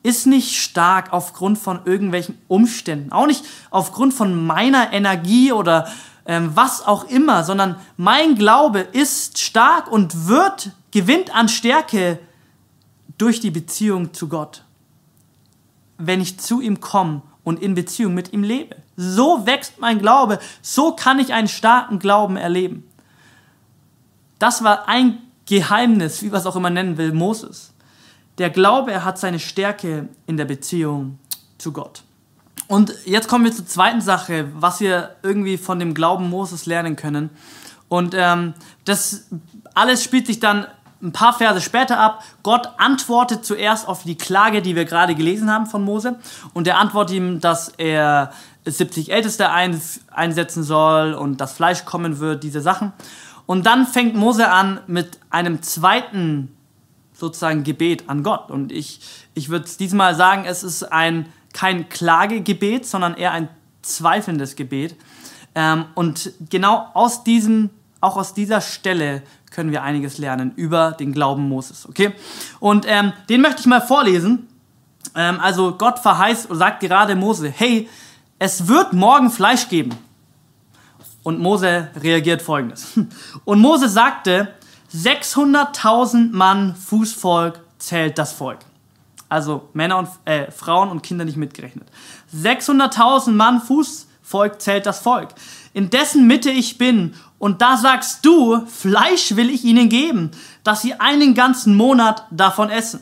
ist 0.03 0.27
nicht 0.27 0.57
stark 0.61 1.13
aufgrund 1.13 1.59
von 1.59 1.81
irgendwelchen 1.85 2.37
Umständen, 2.49 3.13
auch 3.13 3.27
nicht 3.27 3.45
aufgrund 3.71 4.13
von 4.13 4.45
meiner 4.45 4.93
Energie 4.93 5.53
oder 5.53 5.89
ähm, 6.27 6.51
was 6.55 6.85
auch 6.85 7.05
immer, 7.05 7.45
sondern 7.45 7.77
mein 7.97 8.35
Glaube 8.35 8.81
ist 8.81 9.39
stark 9.39 9.91
und 9.91 10.27
wird, 10.27 10.73
gewinnt 10.91 11.35
an 11.35 11.49
Stärke 11.49 12.19
durch 13.17 13.41
die 13.41 13.51
Beziehung 13.51 14.13
zu 14.13 14.29
Gott. 14.29 14.65
Wenn 16.07 16.21
ich 16.21 16.39
zu 16.39 16.61
ihm 16.61 16.81
komme 16.81 17.23
und 17.45 17.61
in 17.61 17.75
Beziehung 17.75 18.15
mit 18.15 18.33
ihm 18.33 18.43
lebe. 18.43 18.77
So 18.97 19.47
wächst 19.47 19.81
mein 19.81 19.99
Glaube, 19.99 20.39
so 20.61 20.93
kann 20.93 21.19
ich 21.19 21.33
einen 21.33 21.49
starken 21.49 21.99
Glauben 21.99 22.37
erleben. 22.37 22.85
Das 24.39 24.65
war 24.65 24.89
ein 24.89 25.19
Geheimnis, 25.47 26.23
wie 26.23 26.29
man 26.29 26.41
es 26.41 26.47
auch 26.47 26.57
immer 26.57 26.71
nennen 26.71 26.97
will, 26.99 27.13
Moses. 27.13 27.73
Der 28.39 28.51
Glaube, 28.51 29.05
hat 29.05 29.19
seine 29.19 29.39
Stärke 29.39 30.09
in 30.27 30.37
der 30.37 30.45
Beziehung 30.45 31.19
zu 31.59 31.73
Gott. 31.73 32.03
Und 32.69 32.95
jetzt 33.05 33.29
kommen 33.29 33.45
wir 33.45 33.53
zur 33.53 33.67
zweiten 33.67 34.01
Sache, 34.01 34.49
was 34.55 34.81
wir 34.81 35.17
irgendwie 35.23 35.59
von 35.59 35.79
dem 35.79 35.95
Glauben 35.95 36.31
Moses 36.31 36.67
lernen 36.67 36.97
können. 36.97 37.31
Und 37.89 38.15
ähm, 38.17 38.55
das 38.85 39.27
alles 39.75 40.03
spielt 40.03 40.27
sich 40.27 40.41
dann 40.41 40.67
ein 41.03 41.13
paar 41.13 41.33
Verse 41.33 41.61
später 41.61 41.99
ab. 41.99 42.23
Gott 42.43 42.69
antwortet 42.79 43.45
zuerst 43.45 43.89
auf 43.89 44.05
die 44.05 44.17
Klage, 44.17 44.63
die 44.63 44.77
wir 44.77 44.85
gerade 44.85 45.15
gelesen 45.15 45.51
haben 45.51 45.67
von 45.67 45.83
Mose. 45.83 46.17
Und 46.55 46.67
er 46.69 46.79
antwortet 46.79 47.17
ihm, 47.17 47.41
dass 47.41 47.69
er 47.77 48.33
70 48.65 49.11
Älteste 49.11 49.51
einsetzen 49.51 50.63
soll 50.63 51.15
und 51.15 51.41
das 51.41 51.53
Fleisch 51.53 51.85
kommen 51.85 52.21
wird, 52.21 52.45
diese 52.45 52.61
Sachen. 52.61 52.93
Und 53.47 53.67
dann 53.67 53.87
fängt 53.87 54.15
Mose 54.15 54.51
an 54.51 54.81
mit 54.87 55.19
einem 55.31 55.63
zweiten 55.63 56.55
sozusagen 57.13 57.65
Gebet 57.65 58.09
an 58.09 58.23
Gott. 58.23 58.51
Und 58.51 58.71
ich, 58.73 59.01
ich 59.35 59.49
würde 59.49 59.69
diesmal 59.79 60.15
sagen, 60.15 60.45
es 60.45 60.63
ist 60.63 60.85
ein, 60.85 61.27
kein 61.53 61.89
Klagegebet, 61.89 62.87
sondern 62.87 63.15
eher 63.15 63.33
ein 63.33 63.49
zweifelndes 63.83 64.57
Gebet. 64.57 64.97
Ähm, 65.55 65.87
und 65.95 66.33
genau 66.49 66.89
aus 66.95 67.25
diesem, 67.25 67.71
auch 68.01 68.17
aus 68.17 68.35
dieser 68.35 68.61
Stelle 68.61 69.23
können 69.53 69.71
wir 69.71 69.83
einiges 69.83 70.19
lernen 70.19 70.53
über 70.57 70.93
den 70.93 71.13
Glauben 71.13 71.49
Moses. 71.49 71.89
Okay? 71.89 72.13
Und 72.59 72.87
ähm, 72.89 73.13
den 73.29 73.41
möchte 73.41 73.61
ich 73.61 73.67
mal 73.67 73.81
vorlesen. 73.81 74.49
Ähm, 75.15 75.39
also 75.41 75.77
Gott 75.77 75.99
verheißt 75.99 76.51
und 76.51 76.57
sagt 76.57 76.81
gerade 76.81 77.15
Mose, 77.15 77.49
hey, 77.49 77.89
es 78.39 78.67
wird 78.67 78.93
morgen 78.93 79.31
Fleisch 79.31 79.69
geben. 79.69 79.97
Und 81.23 81.39
Mose 81.39 81.89
reagiert 82.01 82.43
folgendes. 82.43 82.99
Und 83.45 83.61
Mose 83.61 83.89
sagte, 83.89 84.53
600.000 84.93 86.33
Mann 86.33 86.75
Fußvolk 86.75 87.61
zählt 87.79 88.19
das 88.19 88.33
Volk. 88.33 88.59
Also 89.29 89.69
Männer 89.73 89.99
und 89.99 90.09
äh, 90.27 90.51
Frauen 90.51 90.91
und 90.91 91.03
Kinder 91.03 91.25
nicht 91.25 91.39
mitgerechnet. 91.39 91.89
600.000 92.37 93.31
Mann 93.31 93.63
Fußvolk 93.63 94.12
zählt 94.61 94.87
das 94.87 94.99
Volk. 95.01 95.29
In 95.73 95.91
dessen 95.91 96.27
Mitte 96.27 96.51
ich 96.51 96.79
bin. 96.79 97.15
Und 97.39 97.63
da 97.63 97.77
sagst 97.77 98.25
du, 98.25 98.67
Fleisch 98.67 99.37
will 99.37 99.51
ich 99.51 99.65
ihnen 99.65 99.89
geben, 99.89 100.31
dass 100.65 100.83
sie 100.83 100.95
einen 100.95 101.35
ganzen 101.35 101.75
Monat 101.75 102.25
davon 102.31 102.71
essen. 102.71 103.01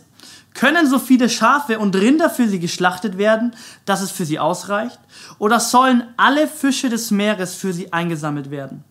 Können 0.55 0.87
so 0.87 0.99
viele 0.99 1.29
Schafe 1.29 1.79
und 1.79 1.95
Rinder 1.95 2.29
für 2.29 2.49
sie 2.49 2.59
geschlachtet 2.59 3.19
werden, 3.19 3.55
dass 3.85 4.01
es 4.01 4.11
für 4.11 4.25
sie 4.25 4.39
ausreicht? 4.39 4.99
Oder 5.39 5.61
sollen 5.61 6.05
alle 6.17 6.49
Fische 6.49 6.89
des 6.89 7.11
Meeres 7.11 7.55
für 7.55 7.73
sie 7.73 7.93
eingesammelt 7.93 8.51
werden? 8.51 8.85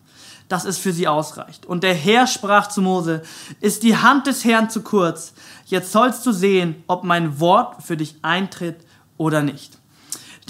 dass 0.50 0.64
es 0.64 0.78
für 0.78 0.92
sie 0.92 1.06
ausreicht. 1.06 1.64
Und 1.64 1.84
der 1.84 1.94
Herr 1.94 2.26
sprach 2.26 2.66
zu 2.66 2.82
Mose, 2.82 3.22
ist 3.60 3.84
die 3.84 3.96
Hand 3.96 4.26
des 4.26 4.44
Herrn 4.44 4.68
zu 4.68 4.82
kurz, 4.82 5.32
jetzt 5.66 5.92
sollst 5.92 6.26
du 6.26 6.32
sehen, 6.32 6.82
ob 6.88 7.04
mein 7.04 7.38
Wort 7.38 7.84
für 7.84 7.96
dich 7.96 8.16
eintritt 8.22 8.84
oder 9.16 9.42
nicht. 9.42 9.78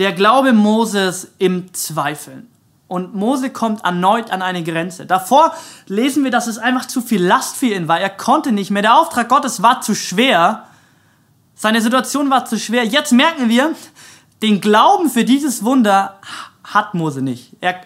Der 0.01 0.13
Glaube 0.13 0.55
Moses 0.55 1.29
im 1.37 1.75
Zweifeln. 1.75 2.49
Und 2.89 3.15
Mose 3.15 3.51
kommt 3.51 3.85
erneut 3.85 4.31
an 4.31 4.41
eine 4.41 4.65
Grenze. 4.65 5.05
Davor 5.05 5.55
lesen 5.89 6.25
wir, 6.25 6.31
dass 6.31 6.47
es 6.47 6.57
einfach 6.57 6.87
zu 6.87 7.03
viel 7.03 7.23
Last 7.23 7.59
für 7.59 7.67
ihn 7.67 7.87
war. 7.87 8.01
Er 8.01 8.09
konnte 8.09 8.51
nicht 8.51 8.71
mehr. 8.71 8.81
Der 8.81 8.99
Auftrag 8.99 9.29
Gottes 9.29 9.61
war 9.61 9.83
zu 9.83 9.95
schwer. 9.95 10.65
Seine 11.55 11.83
Situation 11.83 12.31
war 12.31 12.47
zu 12.47 12.59
schwer. 12.59 12.87
Jetzt 12.87 13.13
merken 13.13 13.51
wir, 13.51 13.75
den 14.41 14.63
Glauben 14.63 15.11
für 15.11 15.27
dieses 15.27 15.65
Wunder 15.65 16.19
hat 16.65 16.95
Mose 16.95 17.21
nicht. 17.21 17.53
Er, 17.61 17.83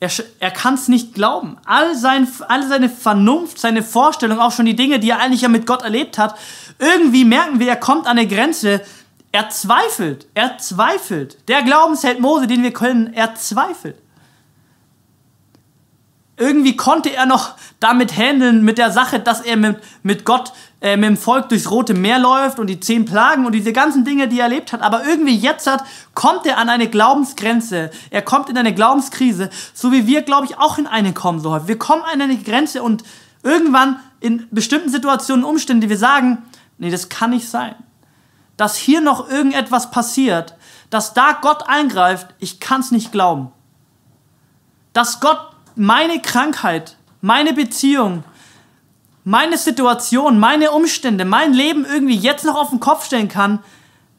er, 0.00 0.10
er 0.38 0.50
kann 0.50 0.74
es 0.74 0.86
nicht 0.86 1.14
glauben. 1.14 1.56
All, 1.64 1.96
sein, 1.96 2.28
all 2.46 2.68
seine 2.68 2.90
Vernunft, 2.90 3.58
seine 3.58 3.82
Vorstellung, 3.82 4.38
auch 4.38 4.52
schon 4.52 4.66
die 4.66 4.76
Dinge, 4.76 4.98
die 4.98 5.08
er 5.08 5.20
eigentlich 5.20 5.40
ja 5.40 5.48
mit 5.48 5.66
Gott 5.66 5.80
erlebt 5.80 6.18
hat, 6.18 6.36
irgendwie 6.78 7.24
merken 7.24 7.58
wir, 7.58 7.70
er 7.70 7.76
kommt 7.76 8.06
an 8.06 8.18
eine 8.18 8.28
Grenze. 8.28 8.82
Er 9.32 9.50
zweifelt, 9.50 10.26
er 10.34 10.58
zweifelt. 10.58 11.36
Der 11.48 11.62
Glaubensheld 11.62 12.20
Mose, 12.20 12.46
den 12.46 12.62
wir 12.62 12.72
können, 12.72 13.12
er 13.12 13.34
zweifelt. 13.34 13.96
Irgendwie 16.38 16.76
konnte 16.76 17.12
er 17.12 17.24
noch 17.24 17.54
damit 17.80 18.16
handeln, 18.16 18.62
mit 18.62 18.76
der 18.76 18.90
Sache, 18.90 19.20
dass 19.20 19.40
er 19.40 19.56
mit, 19.56 19.78
mit 20.02 20.26
Gott 20.26 20.52
äh, 20.82 20.98
mit 20.98 21.08
dem 21.08 21.16
Volk 21.16 21.48
durchs 21.48 21.70
Rote 21.70 21.94
Meer 21.94 22.18
läuft 22.18 22.58
und 22.58 22.66
die 22.66 22.78
zehn 22.78 23.06
Plagen 23.06 23.46
und 23.46 23.52
diese 23.52 23.72
ganzen 23.72 24.04
Dinge, 24.04 24.28
die 24.28 24.38
er 24.38 24.44
erlebt 24.44 24.74
hat. 24.74 24.82
Aber 24.82 25.06
irgendwie 25.06 25.34
jetzt 25.34 25.66
hat, 25.66 25.82
kommt 26.14 26.44
er 26.44 26.58
an 26.58 26.68
eine 26.68 26.88
Glaubensgrenze. 26.88 27.90
Er 28.10 28.20
kommt 28.20 28.50
in 28.50 28.58
eine 28.58 28.74
Glaubenskrise, 28.74 29.48
so 29.72 29.90
wie 29.90 30.06
wir, 30.06 30.20
glaube 30.20 30.44
ich, 30.44 30.58
auch 30.58 30.76
in 30.76 30.86
eine 30.86 31.14
kommen 31.14 31.40
so 31.40 31.50
häufig. 31.50 31.68
Wir 31.68 31.78
kommen 31.78 32.02
an 32.02 32.20
eine 32.20 32.36
Grenze 32.36 32.82
und 32.82 33.02
irgendwann 33.42 33.98
in 34.20 34.46
bestimmten 34.50 34.90
Situationen, 34.90 35.44
Umständen, 35.44 35.80
die 35.80 35.88
wir 35.88 35.98
sagen, 35.98 36.42
nee, 36.76 36.90
das 36.90 37.08
kann 37.08 37.30
nicht 37.30 37.48
sein. 37.48 37.74
Dass 38.56 38.76
hier 38.76 39.00
noch 39.00 39.28
irgendetwas 39.28 39.90
passiert, 39.90 40.54
dass 40.90 41.14
da 41.14 41.32
Gott 41.32 41.68
eingreift, 41.68 42.28
ich 42.38 42.60
kann 42.60 42.80
es 42.80 42.90
nicht 42.90 43.12
glauben. 43.12 43.52
Dass 44.92 45.20
Gott 45.20 45.38
meine 45.74 46.20
Krankheit, 46.22 46.96
meine 47.20 47.52
Beziehung, 47.52 48.24
meine 49.24 49.58
Situation, 49.58 50.38
meine 50.38 50.70
Umstände, 50.70 51.24
mein 51.24 51.52
Leben 51.52 51.84
irgendwie 51.84 52.16
jetzt 52.16 52.44
noch 52.44 52.54
auf 52.54 52.70
den 52.70 52.80
Kopf 52.80 53.06
stellen 53.06 53.28
kann, 53.28 53.62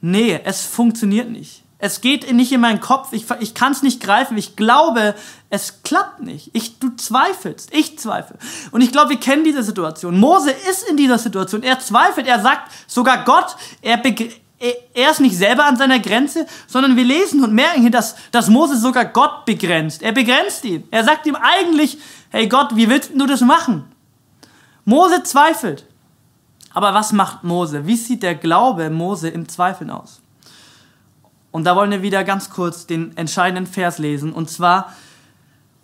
nee, 0.01 0.39
es 0.43 0.63
funktioniert 0.63 1.29
nicht. 1.29 1.63
Es 1.79 2.01
geht 2.01 2.31
nicht 2.33 2.51
in 2.51 2.61
meinen 2.61 2.79
Kopf, 2.79 3.13
ich, 3.13 3.25
ich 3.39 3.53
kann 3.53 3.71
es 3.71 3.83
nicht 3.83 4.01
greifen, 4.01 4.35
ich 4.35 4.55
glaube, 4.55 5.13
es 5.51 5.83
klappt 5.83 6.21
nicht. 6.21 6.49
Ich, 6.53 6.79
du 6.79 6.95
zweifelst, 6.95 7.71
ich 7.71 7.99
zweifle. 7.99 8.37
Und 8.71 8.81
ich 8.81 8.91
glaube, 8.91 9.11
wir 9.11 9.19
kennen 9.19 9.43
diese 9.43 9.61
Situation. 9.61 10.19
Mose 10.19 10.51
ist 10.51 10.89
in 10.89 10.97
dieser 10.97 11.19
Situation, 11.19 11.61
er 11.61 11.79
zweifelt, 11.79 12.25
er 12.25 12.41
sagt 12.41 12.71
sogar 12.87 13.23
Gott, 13.25 13.55
er, 13.83 14.01
er 14.93 15.11
ist 15.11 15.19
nicht 15.19 15.37
selber 15.37 15.65
an 15.65 15.77
seiner 15.77 15.99
Grenze, 15.99 16.47
sondern 16.65 16.95
wir 16.95 17.05
lesen 17.05 17.43
und 17.43 17.53
merken 17.53 17.81
hier, 17.81 17.91
dass, 17.91 18.15
dass 18.31 18.49
Mose 18.49 18.77
sogar 18.77 19.05
Gott 19.05 19.45
begrenzt. 19.45 20.01
Er 20.01 20.13
begrenzt 20.13 20.65
ihn. 20.65 20.87
Er 20.89 21.03
sagt 21.03 21.27
ihm 21.27 21.35
eigentlich, 21.35 21.99
hey 22.31 22.47
Gott, 22.47 22.75
wie 22.75 22.89
willst 22.89 23.11
du 23.13 23.27
das 23.27 23.41
machen? 23.41 23.83
Mose 24.83 25.21
zweifelt. 25.21 25.85
Aber 26.73 26.95
was 26.95 27.11
macht 27.11 27.43
Mose? 27.43 27.85
Wie 27.85 27.95
sieht 27.95 28.23
der 28.23 28.35
Glaube 28.35 28.89
Mose 28.89 29.29
im 29.29 29.47
Zweifeln 29.47 29.91
aus? 29.91 30.21
Und 31.57 31.63
da 31.63 31.75
wollen 31.75 31.89
wir 31.89 32.03
wieder 32.03 32.23
ganz 32.23 32.51
kurz 32.51 32.85
den 32.85 33.17
entscheidenden 33.17 33.65
Vers 33.65 33.97
lesen. 33.97 34.31
Und 34.31 34.47
zwar 34.47 34.93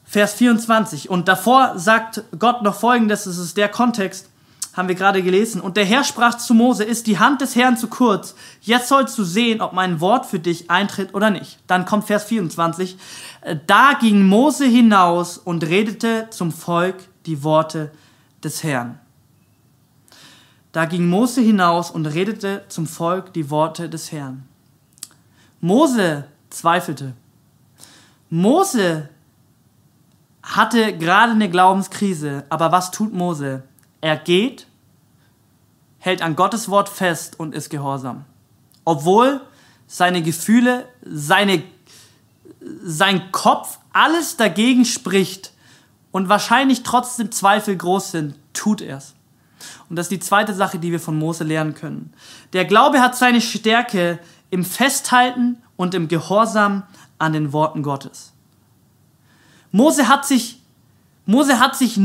Vers 0.05 0.33
24. 0.33 1.09
Und 1.09 1.27
davor 1.27 1.79
sagt 1.79 2.21
Gott 2.38 2.62
noch 2.62 2.75
folgendes, 2.75 3.23
das 3.23 3.39
ist 3.39 3.57
der 3.57 3.69
Kontext, 3.69 4.29
haben 4.73 4.88
wir 4.88 4.93
gerade 4.93 5.23
gelesen. 5.23 5.62
Und 5.62 5.75
der 5.75 5.86
Herr 5.86 6.03
sprach 6.03 6.38
zu 6.38 6.53
Mose, 6.53 6.83
ist 6.83 7.07
die 7.07 7.17
Hand 7.17 7.41
des 7.41 7.55
Herrn 7.55 7.75
zu 7.75 7.88
kurz? 7.88 8.36
Jetzt 8.62 8.88
sollst 8.88 9.17
du 9.17 9.23
sehen, 9.23 9.62
ob 9.62 9.73
mein 9.73 9.99
Wort 9.99 10.27
für 10.27 10.38
dich 10.38 10.69
eintritt 10.69 11.15
oder 11.15 11.31
nicht. 11.31 11.57
Dann 11.65 11.86
kommt 11.86 12.03
Vers 12.05 12.25
24. 12.25 12.95
Da 13.65 13.93
ging 13.99 14.27
Mose 14.27 14.65
hinaus 14.65 15.39
und 15.39 15.63
redete 15.63 16.27
zum 16.29 16.51
Volk 16.51 16.97
die 17.25 17.43
Worte 17.43 17.91
des 18.43 18.62
Herrn. 18.62 18.99
Da 20.71 20.86
ging 20.86 21.09
Mose 21.09 21.41
hinaus 21.41 21.89
und 21.89 22.05
redete 22.05 22.62
zum 22.67 22.86
Volk 22.86 23.33
die 23.33 23.49
Worte 23.49 23.89
des 23.89 24.12
Herrn. 24.12 24.47
Mose 25.63 26.26
zweifelte. 26.49 27.13
Mose 28.30 29.08
hatte 30.41 30.97
gerade 30.97 31.32
eine 31.32 31.49
Glaubenskrise, 31.49 32.43
aber 32.49 32.73
was 32.73 32.91
tut 32.91 33.13
Mose? 33.13 33.63
Er 34.02 34.17
geht, 34.17 34.67
hält 35.99 36.21
an 36.21 36.36
Gottes 36.36 36.67
Wort 36.67 36.89
fest 36.89 37.39
und 37.39 37.56
ist 37.56 37.69
gehorsam. 37.69 38.26
Obwohl 38.84 39.39
seine 39.88 40.21
Gefühle, 40.21 40.86
seine, 41.02 41.63
sein 42.84 43.32
Kopf 43.32 43.80
alles 43.93 44.36
dagegen 44.36 44.84
spricht, 44.84 45.54
und 46.12 46.30
wahrscheinlich 46.30 46.84
trotzdem 46.84 47.32
Zweifel 47.32 47.76
groß 47.76 48.12
sind, 48.12 48.36
tut 48.54 48.82
er 48.82 48.97
es. 48.97 49.15
Und 49.89 49.95
das 49.95 50.06
ist 50.06 50.12
die 50.12 50.19
zweite 50.19 50.54
Sache, 50.54 50.78
die 50.78 50.91
wir 50.91 50.99
von 50.99 51.17
Mose 51.17 51.43
lernen 51.43 51.73
können. 51.73 52.13
Der 52.54 52.65
Glaube 52.65 53.02
hat 53.02 53.17
seine 53.17 53.41
Stärke 53.41 54.19
im 54.53 54.63
Festhalten 54.63 55.57
und 55.77 55.95
im 55.95 56.07
Gehorsam 56.07 56.83
an 57.17 57.33
den 57.33 57.53
Worten 57.53 57.81
Gottes. 57.81 58.33
Mose 59.71 60.07
hat 60.07 60.27
sich, 60.27 60.59
Mose 61.25 61.59
hat 61.59 61.75
sich 61.75 61.99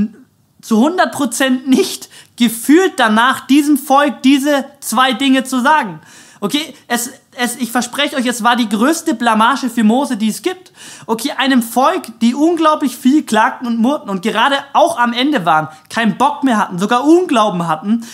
zu 0.63 0.87
100% 0.87 1.69
nicht 1.69 2.09
gefühlt 2.37 2.95
danach, 2.97 3.47
diesem 3.47 3.77
Volk 3.77 4.23
diese 4.23 4.65
zwei 4.81 5.13
Dinge 5.13 5.45
zu 5.45 5.61
sagen. 5.61 6.01
Okay, 6.41 6.75
es, 6.87 7.11
es, 7.37 7.57
ich 7.57 7.71
verspreche 7.71 8.17
euch, 8.17 8.25
es 8.25 8.43
war 8.43 8.57
die 8.57 8.71
größte 8.71 9.13
Blamage 9.13 9.69
für 9.69 9.85
Mose, 9.85 10.17
die 10.17 10.29
es 10.29 10.41
gibt. 10.41 10.73
Okay, 11.05 11.33
einem 11.37 11.63
Volk, 11.63 12.19
die 12.23 12.35
unglaublich 12.35 12.97
viel 12.97 13.25
klagten 13.25 13.67
und 13.67 13.79
murrten 13.79 14.09
und 14.09 14.23
gerade 14.23 14.57
auch 14.73 14.99
am 14.99 15.13
Ende 15.13 15.45
waren, 15.45 15.69
keinen 15.91 16.17
Bock 16.17 16.45
mehr 16.45 16.57
hatten, 16.57 16.79
sogar 16.79 17.05
Unglauben 17.05 17.69
hatten. 17.69 18.07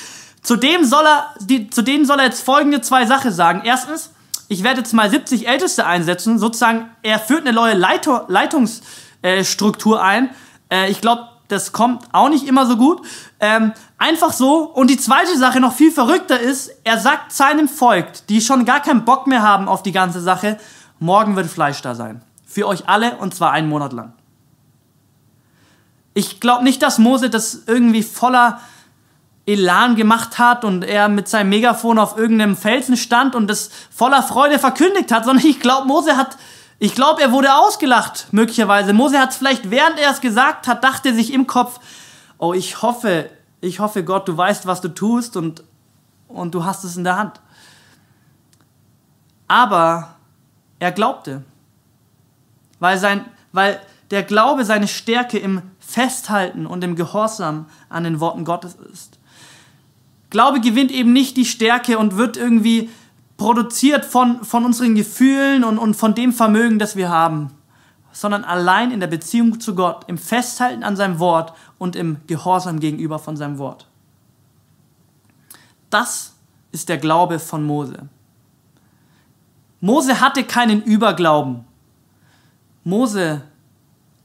Zudem 0.42 0.84
soll 0.84 1.06
er, 1.06 1.34
die, 1.38 1.70
zu 1.70 1.82
denen 1.82 2.04
soll 2.04 2.18
er 2.18 2.24
jetzt 2.24 2.42
folgende 2.42 2.80
zwei 2.80 3.06
Sachen 3.06 3.30
sagen. 3.30 3.62
Erstens, 3.64 4.10
ich 4.54 4.62
werde 4.62 4.78
jetzt 4.78 4.94
mal 4.94 5.10
70 5.10 5.48
Älteste 5.48 5.84
einsetzen, 5.84 6.38
sozusagen, 6.38 6.88
er 7.02 7.18
führt 7.18 7.40
eine 7.40 7.52
neue 7.52 7.74
Leitung, 7.74 8.20
Leitungsstruktur 8.28 10.00
ein. 10.00 10.30
Äh, 10.70 10.90
ich 10.90 11.00
glaube, 11.00 11.28
das 11.48 11.72
kommt 11.72 12.04
auch 12.12 12.28
nicht 12.28 12.46
immer 12.46 12.64
so 12.64 12.76
gut. 12.76 13.04
Ähm, 13.40 13.72
einfach 13.98 14.32
so. 14.32 14.62
Und 14.62 14.90
die 14.90 14.96
zweite 14.96 15.36
Sache 15.36 15.58
noch 15.58 15.74
viel 15.74 15.90
verrückter 15.90 16.38
ist, 16.38 16.70
er 16.84 16.98
sagt 16.98 17.32
seinem 17.32 17.68
Volk, 17.68 18.26
die 18.28 18.40
schon 18.40 18.64
gar 18.64 18.80
keinen 18.80 19.04
Bock 19.04 19.26
mehr 19.26 19.42
haben 19.42 19.68
auf 19.68 19.82
die 19.82 19.92
ganze 19.92 20.20
Sache, 20.20 20.56
morgen 21.00 21.34
wird 21.34 21.48
Fleisch 21.48 21.82
da 21.82 21.96
sein. 21.96 22.22
Für 22.46 22.68
euch 22.68 22.88
alle 22.88 23.16
und 23.16 23.34
zwar 23.34 23.50
einen 23.50 23.68
Monat 23.68 23.92
lang. 23.92 24.12
Ich 26.14 26.38
glaube 26.38 26.62
nicht, 26.62 26.80
dass 26.80 26.98
Mose 26.98 27.28
das 27.28 27.64
irgendwie 27.66 28.04
voller 28.04 28.60
Elan 29.46 29.96
gemacht 29.96 30.38
hat 30.38 30.64
und 30.64 30.84
er 30.84 31.08
mit 31.08 31.28
seinem 31.28 31.50
Megafon 31.50 31.98
auf 31.98 32.16
irgendeinem 32.16 32.56
Felsen 32.56 32.96
stand 32.96 33.34
und 33.34 33.46
das 33.46 33.70
voller 33.90 34.22
Freude 34.22 34.58
verkündigt 34.58 35.12
hat, 35.12 35.24
sondern 35.26 35.44
ich 35.44 35.60
glaube, 35.60 35.86
Mose 35.86 36.16
hat 36.16 36.36
ich 36.78 36.94
glaube, 36.94 37.22
er 37.22 37.32
wurde 37.32 37.54
ausgelacht, 37.54 38.26
möglicherweise. 38.32 38.92
Mose 38.92 39.18
hat 39.18 39.30
es 39.30 39.36
vielleicht, 39.36 39.70
während 39.70 39.98
er 39.98 40.10
es 40.10 40.20
gesagt 40.20 40.66
hat, 40.66 40.82
dachte 40.82 41.14
sich 41.14 41.32
im 41.32 41.46
Kopf, 41.46 41.80
oh, 42.38 42.52
ich 42.52 42.82
hoffe, 42.82 43.30
ich 43.60 43.78
hoffe, 43.78 44.04
Gott, 44.04 44.28
du 44.28 44.36
weißt, 44.36 44.66
was 44.66 44.80
du 44.80 44.88
tust 44.88 45.36
und, 45.36 45.62
und 46.28 46.54
du 46.54 46.64
hast 46.64 46.84
es 46.84 46.96
in 46.96 47.04
der 47.04 47.16
Hand. 47.16 47.40
Aber 49.46 50.16
er 50.78 50.92
glaubte, 50.92 51.44
weil, 52.80 52.98
sein, 52.98 53.24
weil 53.52 53.80
der 54.10 54.22
Glaube 54.22 54.64
seine 54.64 54.88
Stärke 54.88 55.38
im 55.38 55.62
Festhalten 55.78 56.66
und 56.66 56.82
im 56.84 56.96
Gehorsam 56.96 57.66
an 57.88 58.04
den 58.04 58.20
Worten 58.20 58.44
Gottes 58.44 58.74
ist. 58.74 59.18
Glaube 60.34 60.60
gewinnt 60.60 60.90
eben 60.90 61.12
nicht 61.12 61.36
die 61.36 61.44
Stärke 61.44 61.96
und 61.96 62.16
wird 62.16 62.36
irgendwie 62.36 62.90
produziert 63.36 64.04
von, 64.04 64.42
von 64.42 64.64
unseren 64.64 64.96
Gefühlen 64.96 65.62
und, 65.62 65.78
und 65.78 65.94
von 65.94 66.16
dem 66.16 66.32
Vermögen, 66.32 66.80
das 66.80 66.96
wir 66.96 67.08
haben, 67.08 67.52
sondern 68.10 68.42
allein 68.42 68.90
in 68.90 68.98
der 68.98 69.06
Beziehung 69.06 69.60
zu 69.60 69.76
Gott, 69.76 70.06
im 70.08 70.18
Festhalten 70.18 70.82
an 70.82 70.96
seinem 70.96 71.20
Wort 71.20 71.52
und 71.78 71.94
im 71.94 72.16
Gehorsam 72.26 72.80
gegenüber 72.80 73.20
von 73.20 73.36
seinem 73.36 73.58
Wort. 73.58 73.86
Das 75.88 76.34
ist 76.72 76.88
der 76.88 76.98
Glaube 76.98 77.38
von 77.38 77.64
Mose. 77.64 78.08
Mose 79.80 80.20
hatte 80.20 80.42
keinen 80.42 80.82
Überglauben. 80.82 81.64
Mose 82.82 83.42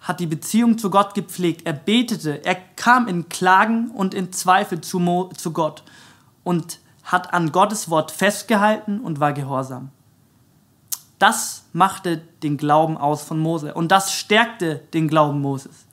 hat 0.01 0.19
die 0.19 0.25
Beziehung 0.25 0.79
zu 0.79 0.89
Gott 0.89 1.13
gepflegt. 1.13 1.67
Er 1.67 1.73
betete, 1.73 2.43
er 2.43 2.55
kam 2.55 3.07
in 3.07 3.29
Klagen 3.29 3.91
und 3.91 4.15
in 4.15 4.33
Zweifel 4.33 4.81
zu, 4.81 4.97
Mo, 4.97 5.29
zu 5.37 5.53
Gott 5.53 5.83
und 6.49 6.79
hat 7.03 7.31
an 7.31 7.51
Gottes 7.51 7.91
Wort 7.91 8.09
festgehalten 8.09 9.01
und 9.01 9.19
war 9.19 9.33
gehorsam. 9.33 9.91
Das 11.19 11.65
machte 11.73 12.23
den 12.41 12.57
Glauben 12.57 12.97
aus 12.97 13.21
von 13.21 13.37
Mose 13.37 13.75
und 13.75 13.91
das 13.91 14.11
stärkte 14.11 14.81
den 14.95 15.07
Glauben 15.07 15.41
Moses. 15.41 15.85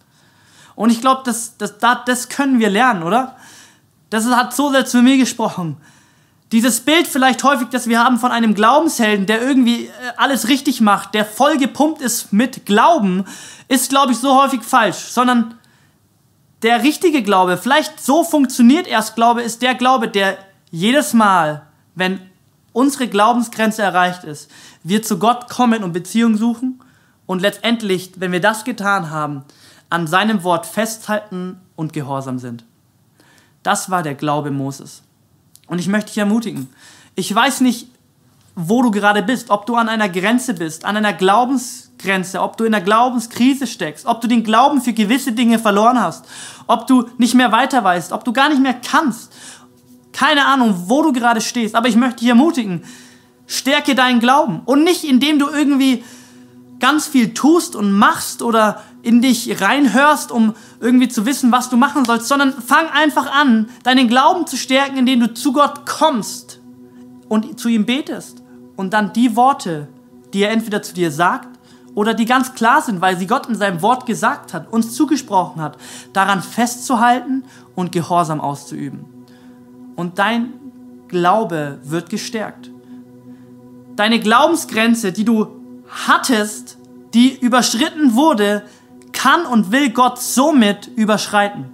Und 0.74 0.88
ich 0.88 1.02
glaube, 1.02 1.20
das, 1.26 1.58
das, 1.58 1.74
das 1.78 2.30
können 2.30 2.58
wir 2.58 2.70
lernen, 2.70 3.02
oder? 3.02 3.36
Das 4.08 4.24
hat 4.24 4.54
so 4.54 4.70
sehr 4.70 4.86
zu 4.86 5.02
mir 5.02 5.18
gesprochen. 5.18 5.76
Dieses 6.52 6.80
Bild 6.80 7.06
vielleicht 7.06 7.44
häufig, 7.44 7.68
das 7.68 7.86
wir 7.86 8.02
haben 8.02 8.18
von 8.18 8.32
einem 8.32 8.54
Glaubenshelden, 8.54 9.26
der 9.26 9.42
irgendwie 9.42 9.86
äh, 9.86 9.90
alles 10.16 10.48
richtig 10.48 10.80
macht, 10.80 11.12
der 11.12 11.26
voll 11.26 11.58
gepumpt 11.58 12.00
ist 12.00 12.32
mit 12.32 12.64
Glauben, 12.64 13.26
ist, 13.68 13.90
glaube 13.90 14.12
ich, 14.12 14.18
so 14.18 14.40
häufig 14.40 14.62
falsch, 14.62 14.96
sondern 14.96 15.58
der 16.62 16.82
richtige 16.82 17.22
Glaube, 17.22 17.58
vielleicht 17.58 18.02
so 18.02 18.24
funktioniert 18.24 18.86
erst 18.86 19.16
Glaube, 19.16 19.42
ist 19.42 19.60
der 19.60 19.74
Glaube, 19.74 20.08
der 20.08 20.38
jedes 20.70 21.12
Mal, 21.12 21.66
wenn 21.94 22.20
unsere 22.72 23.08
Glaubensgrenze 23.08 23.82
erreicht 23.82 24.24
ist, 24.24 24.50
wir 24.82 25.02
zu 25.02 25.18
Gott 25.18 25.48
kommen 25.48 25.82
und 25.82 25.92
Beziehung 25.92 26.36
suchen 26.36 26.80
und 27.26 27.40
letztendlich, 27.40 28.12
wenn 28.16 28.32
wir 28.32 28.40
das 28.40 28.64
getan 28.64 29.10
haben, 29.10 29.44
an 29.88 30.06
seinem 30.06 30.42
Wort 30.44 30.66
festhalten 30.66 31.60
und 31.74 31.92
gehorsam 31.92 32.38
sind. 32.38 32.64
Das 33.62 33.90
war 33.90 34.02
der 34.02 34.14
Glaube 34.14 34.50
Moses. 34.50 35.02
Und 35.66 35.78
ich 35.78 35.88
möchte 35.88 36.08
dich 36.08 36.18
ermutigen. 36.18 36.68
Ich 37.14 37.34
weiß 37.34 37.62
nicht, 37.62 37.88
wo 38.54 38.82
du 38.82 38.90
gerade 38.90 39.22
bist, 39.22 39.50
ob 39.50 39.66
du 39.66 39.76
an 39.76 39.88
einer 39.88 40.08
Grenze 40.08 40.54
bist, 40.54 40.84
an 40.84 40.96
einer 40.96 41.12
Glaubensgrenze, 41.12 42.40
ob 42.40 42.56
du 42.56 42.64
in 42.64 42.74
einer 42.74 42.84
Glaubenskrise 42.84 43.66
steckst, 43.66 44.06
ob 44.06 44.20
du 44.20 44.28
den 44.28 44.44
Glauben 44.44 44.80
für 44.80 44.92
gewisse 44.92 45.32
Dinge 45.32 45.58
verloren 45.58 46.00
hast, 46.00 46.24
ob 46.66 46.86
du 46.86 47.08
nicht 47.18 47.34
mehr 47.34 47.52
weiter 47.52 47.84
weißt, 47.84 48.12
ob 48.12 48.24
du 48.24 48.32
gar 48.32 48.48
nicht 48.48 48.62
mehr 48.62 48.74
kannst. 48.74 49.32
Keine 50.16 50.46
Ahnung, 50.46 50.84
wo 50.86 51.02
du 51.02 51.12
gerade 51.12 51.42
stehst, 51.42 51.74
aber 51.74 51.88
ich 51.88 51.96
möchte 51.96 52.20
dich 52.20 52.28
ermutigen, 52.30 52.82
Stärke 53.46 53.94
deinen 53.94 54.18
Glauben. 54.18 54.62
Und 54.64 54.82
nicht 54.82 55.04
indem 55.04 55.38
du 55.38 55.46
irgendwie 55.46 56.02
ganz 56.80 57.06
viel 57.06 57.34
tust 57.34 57.76
und 57.76 57.92
machst 57.92 58.40
oder 58.40 58.82
in 59.02 59.20
dich 59.20 59.60
reinhörst, 59.60 60.32
um 60.32 60.54
irgendwie 60.80 61.08
zu 61.08 61.26
wissen, 61.26 61.52
was 61.52 61.68
du 61.68 61.76
machen 61.76 62.06
sollst, 62.06 62.28
sondern 62.28 62.54
fang 62.54 62.86
einfach 62.88 63.30
an, 63.30 63.68
deinen 63.82 64.08
Glauben 64.08 64.46
zu 64.46 64.56
stärken, 64.56 64.96
indem 64.96 65.20
du 65.20 65.34
zu 65.34 65.52
Gott 65.52 65.84
kommst 65.84 66.60
und 67.28 67.60
zu 67.60 67.68
ihm 67.68 67.84
betest. 67.84 68.42
Und 68.74 68.94
dann 68.94 69.12
die 69.12 69.36
Worte, 69.36 69.86
die 70.32 70.44
er 70.44 70.50
entweder 70.50 70.80
zu 70.80 70.94
dir 70.94 71.10
sagt 71.10 71.58
oder 71.94 72.14
die 72.14 72.24
ganz 72.24 72.54
klar 72.54 72.80
sind, 72.80 73.02
weil 73.02 73.18
sie 73.18 73.26
Gott 73.26 73.48
in 73.48 73.54
seinem 73.54 73.82
Wort 73.82 74.06
gesagt 74.06 74.54
hat, 74.54 74.72
uns 74.72 74.94
zugesprochen 74.94 75.60
hat, 75.60 75.76
daran 76.14 76.40
festzuhalten 76.40 77.44
und 77.74 77.92
Gehorsam 77.92 78.40
auszuüben. 78.40 79.15
Und 79.96 80.18
dein 80.18 80.52
Glaube 81.08 81.78
wird 81.82 82.10
gestärkt 82.10 82.70
deine 83.96 84.20
Glaubensgrenze, 84.20 85.12
die 85.12 85.24
du 85.24 85.48
hattest, 85.88 86.78
die 87.14 87.36
überschritten 87.36 88.14
wurde, 88.14 88.62
kann 89.12 89.46
und 89.46 89.72
will 89.72 89.90
Gott 89.90 90.20
somit 90.20 90.86
überschreiten. 90.88 91.72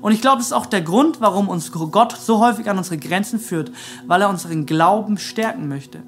Und 0.00 0.12
ich 0.12 0.20
glaube, 0.20 0.38
das 0.38 0.46
ist 0.46 0.52
auch 0.52 0.66
der 0.66 0.82
Grund, 0.82 1.20
warum 1.20 1.48
uns 1.48 1.72
Gott 1.72 2.16
so 2.16 2.40
häufig 2.40 2.68
an 2.68 2.78
unsere 2.78 2.98
Grenzen 2.98 3.40
führt, 3.40 3.72
weil 4.06 4.22
er 4.22 4.28
unseren 4.28 4.66
Glauben 4.66 5.18
stärken 5.18 5.68
möchte. 5.68 6.02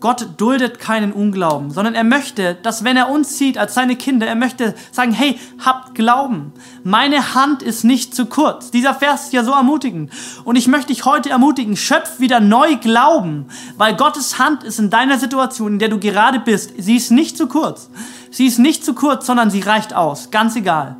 Gott 0.00 0.28
duldet 0.36 0.78
keinen 0.78 1.12
Unglauben, 1.12 1.72
sondern 1.72 1.96
er 1.96 2.04
möchte, 2.04 2.54
dass 2.54 2.84
wenn 2.84 2.96
er 2.96 3.08
uns 3.08 3.36
sieht 3.36 3.58
als 3.58 3.74
seine 3.74 3.96
Kinder, 3.96 4.28
er 4.28 4.36
möchte 4.36 4.76
sagen, 4.92 5.10
hey, 5.10 5.40
habt 5.58 5.96
Glauben. 5.96 6.52
Meine 6.84 7.34
Hand 7.34 7.62
ist 7.62 7.82
nicht 7.82 8.14
zu 8.14 8.26
kurz. 8.26 8.70
Dieser 8.70 8.94
Vers 8.94 9.24
ist 9.24 9.32
ja 9.32 9.42
so 9.42 9.50
ermutigend. 9.50 10.12
Und 10.44 10.54
ich 10.54 10.68
möchte 10.68 10.88
dich 10.88 11.04
heute 11.04 11.30
ermutigen, 11.30 11.76
schöpf 11.76 12.20
wieder 12.20 12.38
neu 12.38 12.76
Glauben, 12.76 13.46
weil 13.76 13.96
Gottes 13.96 14.38
Hand 14.38 14.62
ist 14.62 14.78
in 14.78 14.88
deiner 14.88 15.18
Situation, 15.18 15.72
in 15.74 15.78
der 15.80 15.88
du 15.88 15.98
gerade 15.98 16.38
bist. 16.38 16.72
Sie 16.78 16.96
ist 16.96 17.10
nicht 17.10 17.36
zu 17.36 17.48
kurz. 17.48 17.90
Sie 18.30 18.46
ist 18.46 18.60
nicht 18.60 18.84
zu 18.84 18.94
kurz, 18.94 19.26
sondern 19.26 19.50
sie 19.50 19.60
reicht 19.60 19.94
aus. 19.94 20.30
Ganz 20.30 20.54
egal, 20.54 20.96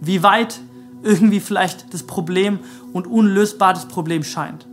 wie 0.00 0.24
weit 0.24 0.58
irgendwie 1.04 1.38
vielleicht 1.38 1.94
das 1.94 2.02
Problem 2.02 2.58
und 2.92 3.06
unlösbar 3.06 3.74
das 3.74 3.86
Problem 3.86 4.24
scheint. 4.24 4.66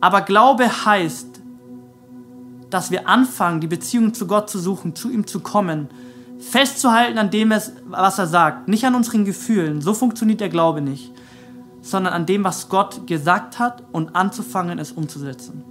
Aber 0.00 0.20
Glaube 0.20 0.84
heißt, 0.84 1.33
dass 2.74 2.90
wir 2.90 3.08
anfangen, 3.08 3.60
die 3.60 3.68
Beziehung 3.68 4.14
zu 4.14 4.26
Gott 4.26 4.50
zu 4.50 4.58
suchen, 4.58 4.96
zu 4.96 5.08
ihm 5.08 5.28
zu 5.28 5.38
kommen, 5.38 5.88
festzuhalten 6.40 7.18
an 7.18 7.30
dem, 7.30 7.50
was 7.50 8.18
er 8.18 8.26
sagt, 8.26 8.66
nicht 8.66 8.84
an 8.84 8.96
unseren 8.96 9.24
Gefühlen, 9.24 9.80
so 9.80 9.94
funktioniert 9.94 10.40
der 10.40 10.48
Glaube 10.48 10.80
nicht, 10.80 11.12
sondern 11.82 12.12
an 12.12 12.26
dem, 12.26 12.42
was 12.42 12.68
Gott 12.68 13.06
gesagt 13.06 13.60
hat 13.60 13.84
und 13.92 14.16
anzufangen, 14.16 14.80
es 14.80 14.90
umzusetzen. 14.90 15.62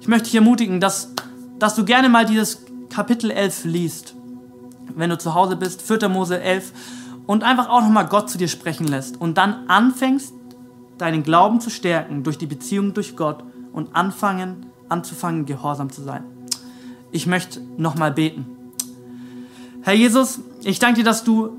Ich 0.00 0.06
möchte 0.06 0.26
dich 0.26 0.36
ermutigen, 0.36 0.78
dass, 0.78 1.12
dass 1.58 1.74
du 1.74 1.84
gerne 1.84 2.08
mal 2.08 2.24
dieses 2.24 2.64
Kapitel 2.90 3.32
11 3.32 3.64
liest, 3.64 4.14
wenn 4.94 5.10
du 5.10 5.18
zu 5.18 5.34
Hause 5.34 5.56
bist, 5.56 5.82
4. 5.82 6.08
Mose 6.08 6.40
11, 6.40 6.72
und 7.26 7.42
einfach 7.42 7.68
auch 7.68 7.80
nochmal 7.80 8.06
Gott 8.06 8.30
zu 8.30 8.38
dir 8.38 8.46
sprechen 8.46 8.86
lässt. 8.86 9.20
Und 9.20 9.36
dann 9.36 9.68
anfängst, 9.68 10.32
deinen 10.96 11.24
Glauben 11.24 11.60
zu 11.60 11.70
stärken 11.70 12.22
durch 12.22 12.38
die 12.38 12.46
Beziehung 12.46 12.94
durch 12.94 13.16
Gott 13.16 13.42
und 13.72 13.96
anfangen, 13.96 14.67
anzufangen, 14.88 15.46
gehorsam 15.46 15.90
zu 15.90 16.02
sein. 16.02 16.24
Ich 17.10 17.26
möchte 17.26 17.60
nochmal 17.76 18.12
beten. 18.12 18.46
Herr 19.82 19.94
Jesus, 19.94 20.40
ich 20.64 20.78
danke 20.78 21.00
dir, 21.00 21.04
dass 21.04 21.24
du 21.24 21.50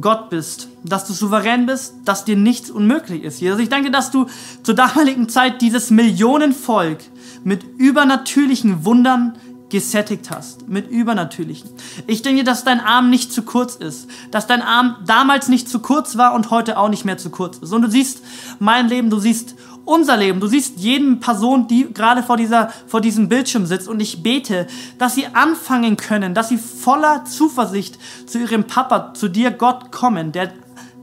Gott 0.00 0.30
bist, 0.30 0.68
dass 0.84 1.06
du 1.06 1.12
souverän 1.12 1.66
bist, 1.66 1.94
dass 2.04 2.24
dir 2.24 2.36
nichts 2.36 2.70
unmöglich 2.70 3.24
ist. 3.24 3.40
Jesus, 3.40 3.58
ich 3.60 3.68
danke 3.68 3.86
dir, 3.86 3.92
dass 3.92 4.10
du 4.10 4.26
zur 4.62 4.74
damaligen 4.74 5.28
Zeit 5.28 5.60
dieses 5.62 5.90
Millionenvolk 5.90 6.98
mit 7.44 7.64
übernatürlichen 7.78 8.84
Wundern 8.84 9.38
gesättigt 9.70 10.30
hast, 10.30 10.68
mit 10.68 10.90
übernatürlichen. 10.90 11.70
Ich 12.06 12.22
denke, 12.22 12.44
dass 12.44 12.64
dein 12.64 12.80
Arm 12.80 13.10
nicht 13.10 13.32
zu 13.32 13.42
kurz 13.42 13.76
ist, 13.76 14.08
dass 14.30 14.46
dein 14.46 14.62
Arm 14.62 14.96
damals 15.06 15.48
nicht 15.48 15.68
zu 15.68 15.80
kurz 15.80 16.16
war 16.16 16.34
und 16.34 16.50
heute 16.50 16.78
auch 16.78 16.88
nicht 16.88 17.04
mehr 17.04 17.18
zu 17.18 17.30
kurz 17.30 17.58
ist. 17.58 17.72
Und 17.72 17.82
du 17.82 17.90
siehst 17.90 18.22
mein 18.58 18.88
Leben, 18.88 19.10
du 19.10 19.18
siehst 19.18 19.56
unser 19.88 20.16
Leben. 20.16 20.38
Du 20.38 20.46
siehst 20.46 20.78
jede 20.78 21.16
Person, 21.16 21.66
die 21.66 21.92
gerade 21.92 22.22
vor, 22.22 22.36
dieser, 22.36 22.70
vor 22.86 23.00
diesem 23.00 23.28
Bildschirm 23.28 23.64
sitzt 23.64 23.88
und 23.88 24.00
ich 24.00 24.22
bete, 24.22 24.66
dass 24.98 25.14
sie 25.14 25.26
anfangen 25.26 25.96
können, 25.96 26.34
dass 26.34 26.50
sie 26.50 26.58
voller 26.58 27.24
Zuversicht 27.24 27.98
zu 28.26 28.38
ihrem 28.38 28.64
Papa, 28.64 29.14
zu 29.14 29.28
dir 29.28 29.50
Gott 29.50 29.90
kommen, 29.90 30.32
der, 30.32 30.52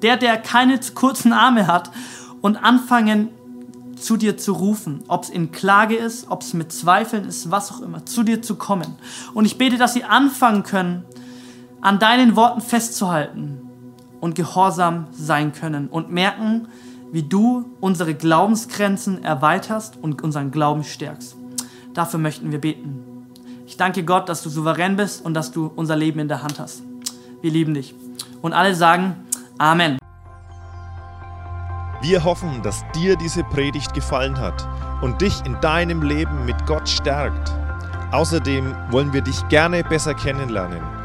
der, 0.03 0.17
der 0.17 0.37
keine 0.37 0.79
kurzen 0.93 1.33
Arme 1.33 1.65
hat 1.65 1.89
und 2.41 2.57
anfangen 2.57 3.29
zu 3.95 4.17
dir 4.17 4.37
zu 4.37 4.53
rufen, 4.53 5.03
ob 5.07 5.23
es 5.23 5.29
in 5.29 5.51
Klage 5.51 5.95
ist, 5.95 6.29
ob 6.29 6.43
es 6.43 6.53
mit 6.53 6.71
Zweifeln 6.71 7.25
ist, 7.25 7.49
was 7.49 7.71
auch 7.71 7.81
immer, 7.81 8.05
zu 8.05 8.23
dir 8.23 8.41
zu 8.43 8.55
kommen. 8.55 8.95
Und 9.33 9.45
ich 9.45 9.57
bete, 9.57 9.77
dass 9.77 9.93
sie 9.93 10.03
anfangen 10.03 10.61
können, 10.61 11.05
an 11.81 11.97
deinen 11.97 12.35
Worten 12.35 12.61
festzuhalten 12.61 13.61
und 14.19 14.35
gehorsam 14.35 15.07
sein 15.11 15.53
können 15.53 15.87
und 15.87 16.11
merken, 16.11 16.67
wie 17.11 17.23
du 17.23 17.65
unsere 17.79 18.13
Glaubensgrenzen 18.13 19.23
erweiterst 19.23 19.97
und 20.01 20.21
unseren 20.21 20.51
Glauben 20.51 20.83
stärkst. 20.83 21.35
Dafür 21.93 22.19
möchten 22.19 22.51
wir 22.51 22.59
beten. 22.59 23.27
Ich 23.67 23.77
danke 23.77 24.03
Gott, 24.03 24.29
dass 24.29 24.43
du 24.43 24.49
souverän 24.49 24.95
bist 24.95 25.25
und 25.25 25.33
dass 25.33 25.51
du 25.51 25.71
unser 25.75 25.95
Leben 25.95 26.19
in 26.19 26.27
der 26.27 26.43
Hand 26.43 26.59
hast. 26.59 26.83
Wir 27.41 27.51
lieben 27.51 27.73
dich. 27.73 27.95
Und 28.41 28.53
alle 28.53 28.75
sagen 28.75 29.15
Amen. 29.57 29.97
Wir 32.01 32.23
hoffen, 32.23 32.61
dass 32.61 32.83
dir 32.93 33.15
diese 33.15 33.43
Predigt 33.43 33.93
gefallen 33.93 34.37
hat 34.37 34.67
und 35.01 35.21
dich 35.21 35.43
in 35.45 35.59
deinem 35.61 36.03
Leben 36.03 36.45
mit 36.45 36.65
Gott 36.65 36.87
stärkt. 36.87 37.51
Außerdem 38.11 38.75
wollen 38.91 39.13
wir 39.13 39.21
dich 39.21 39.47
gerne 39.47 39.83
besser 39.83 40.13
kennenlernen. 40.13 41.04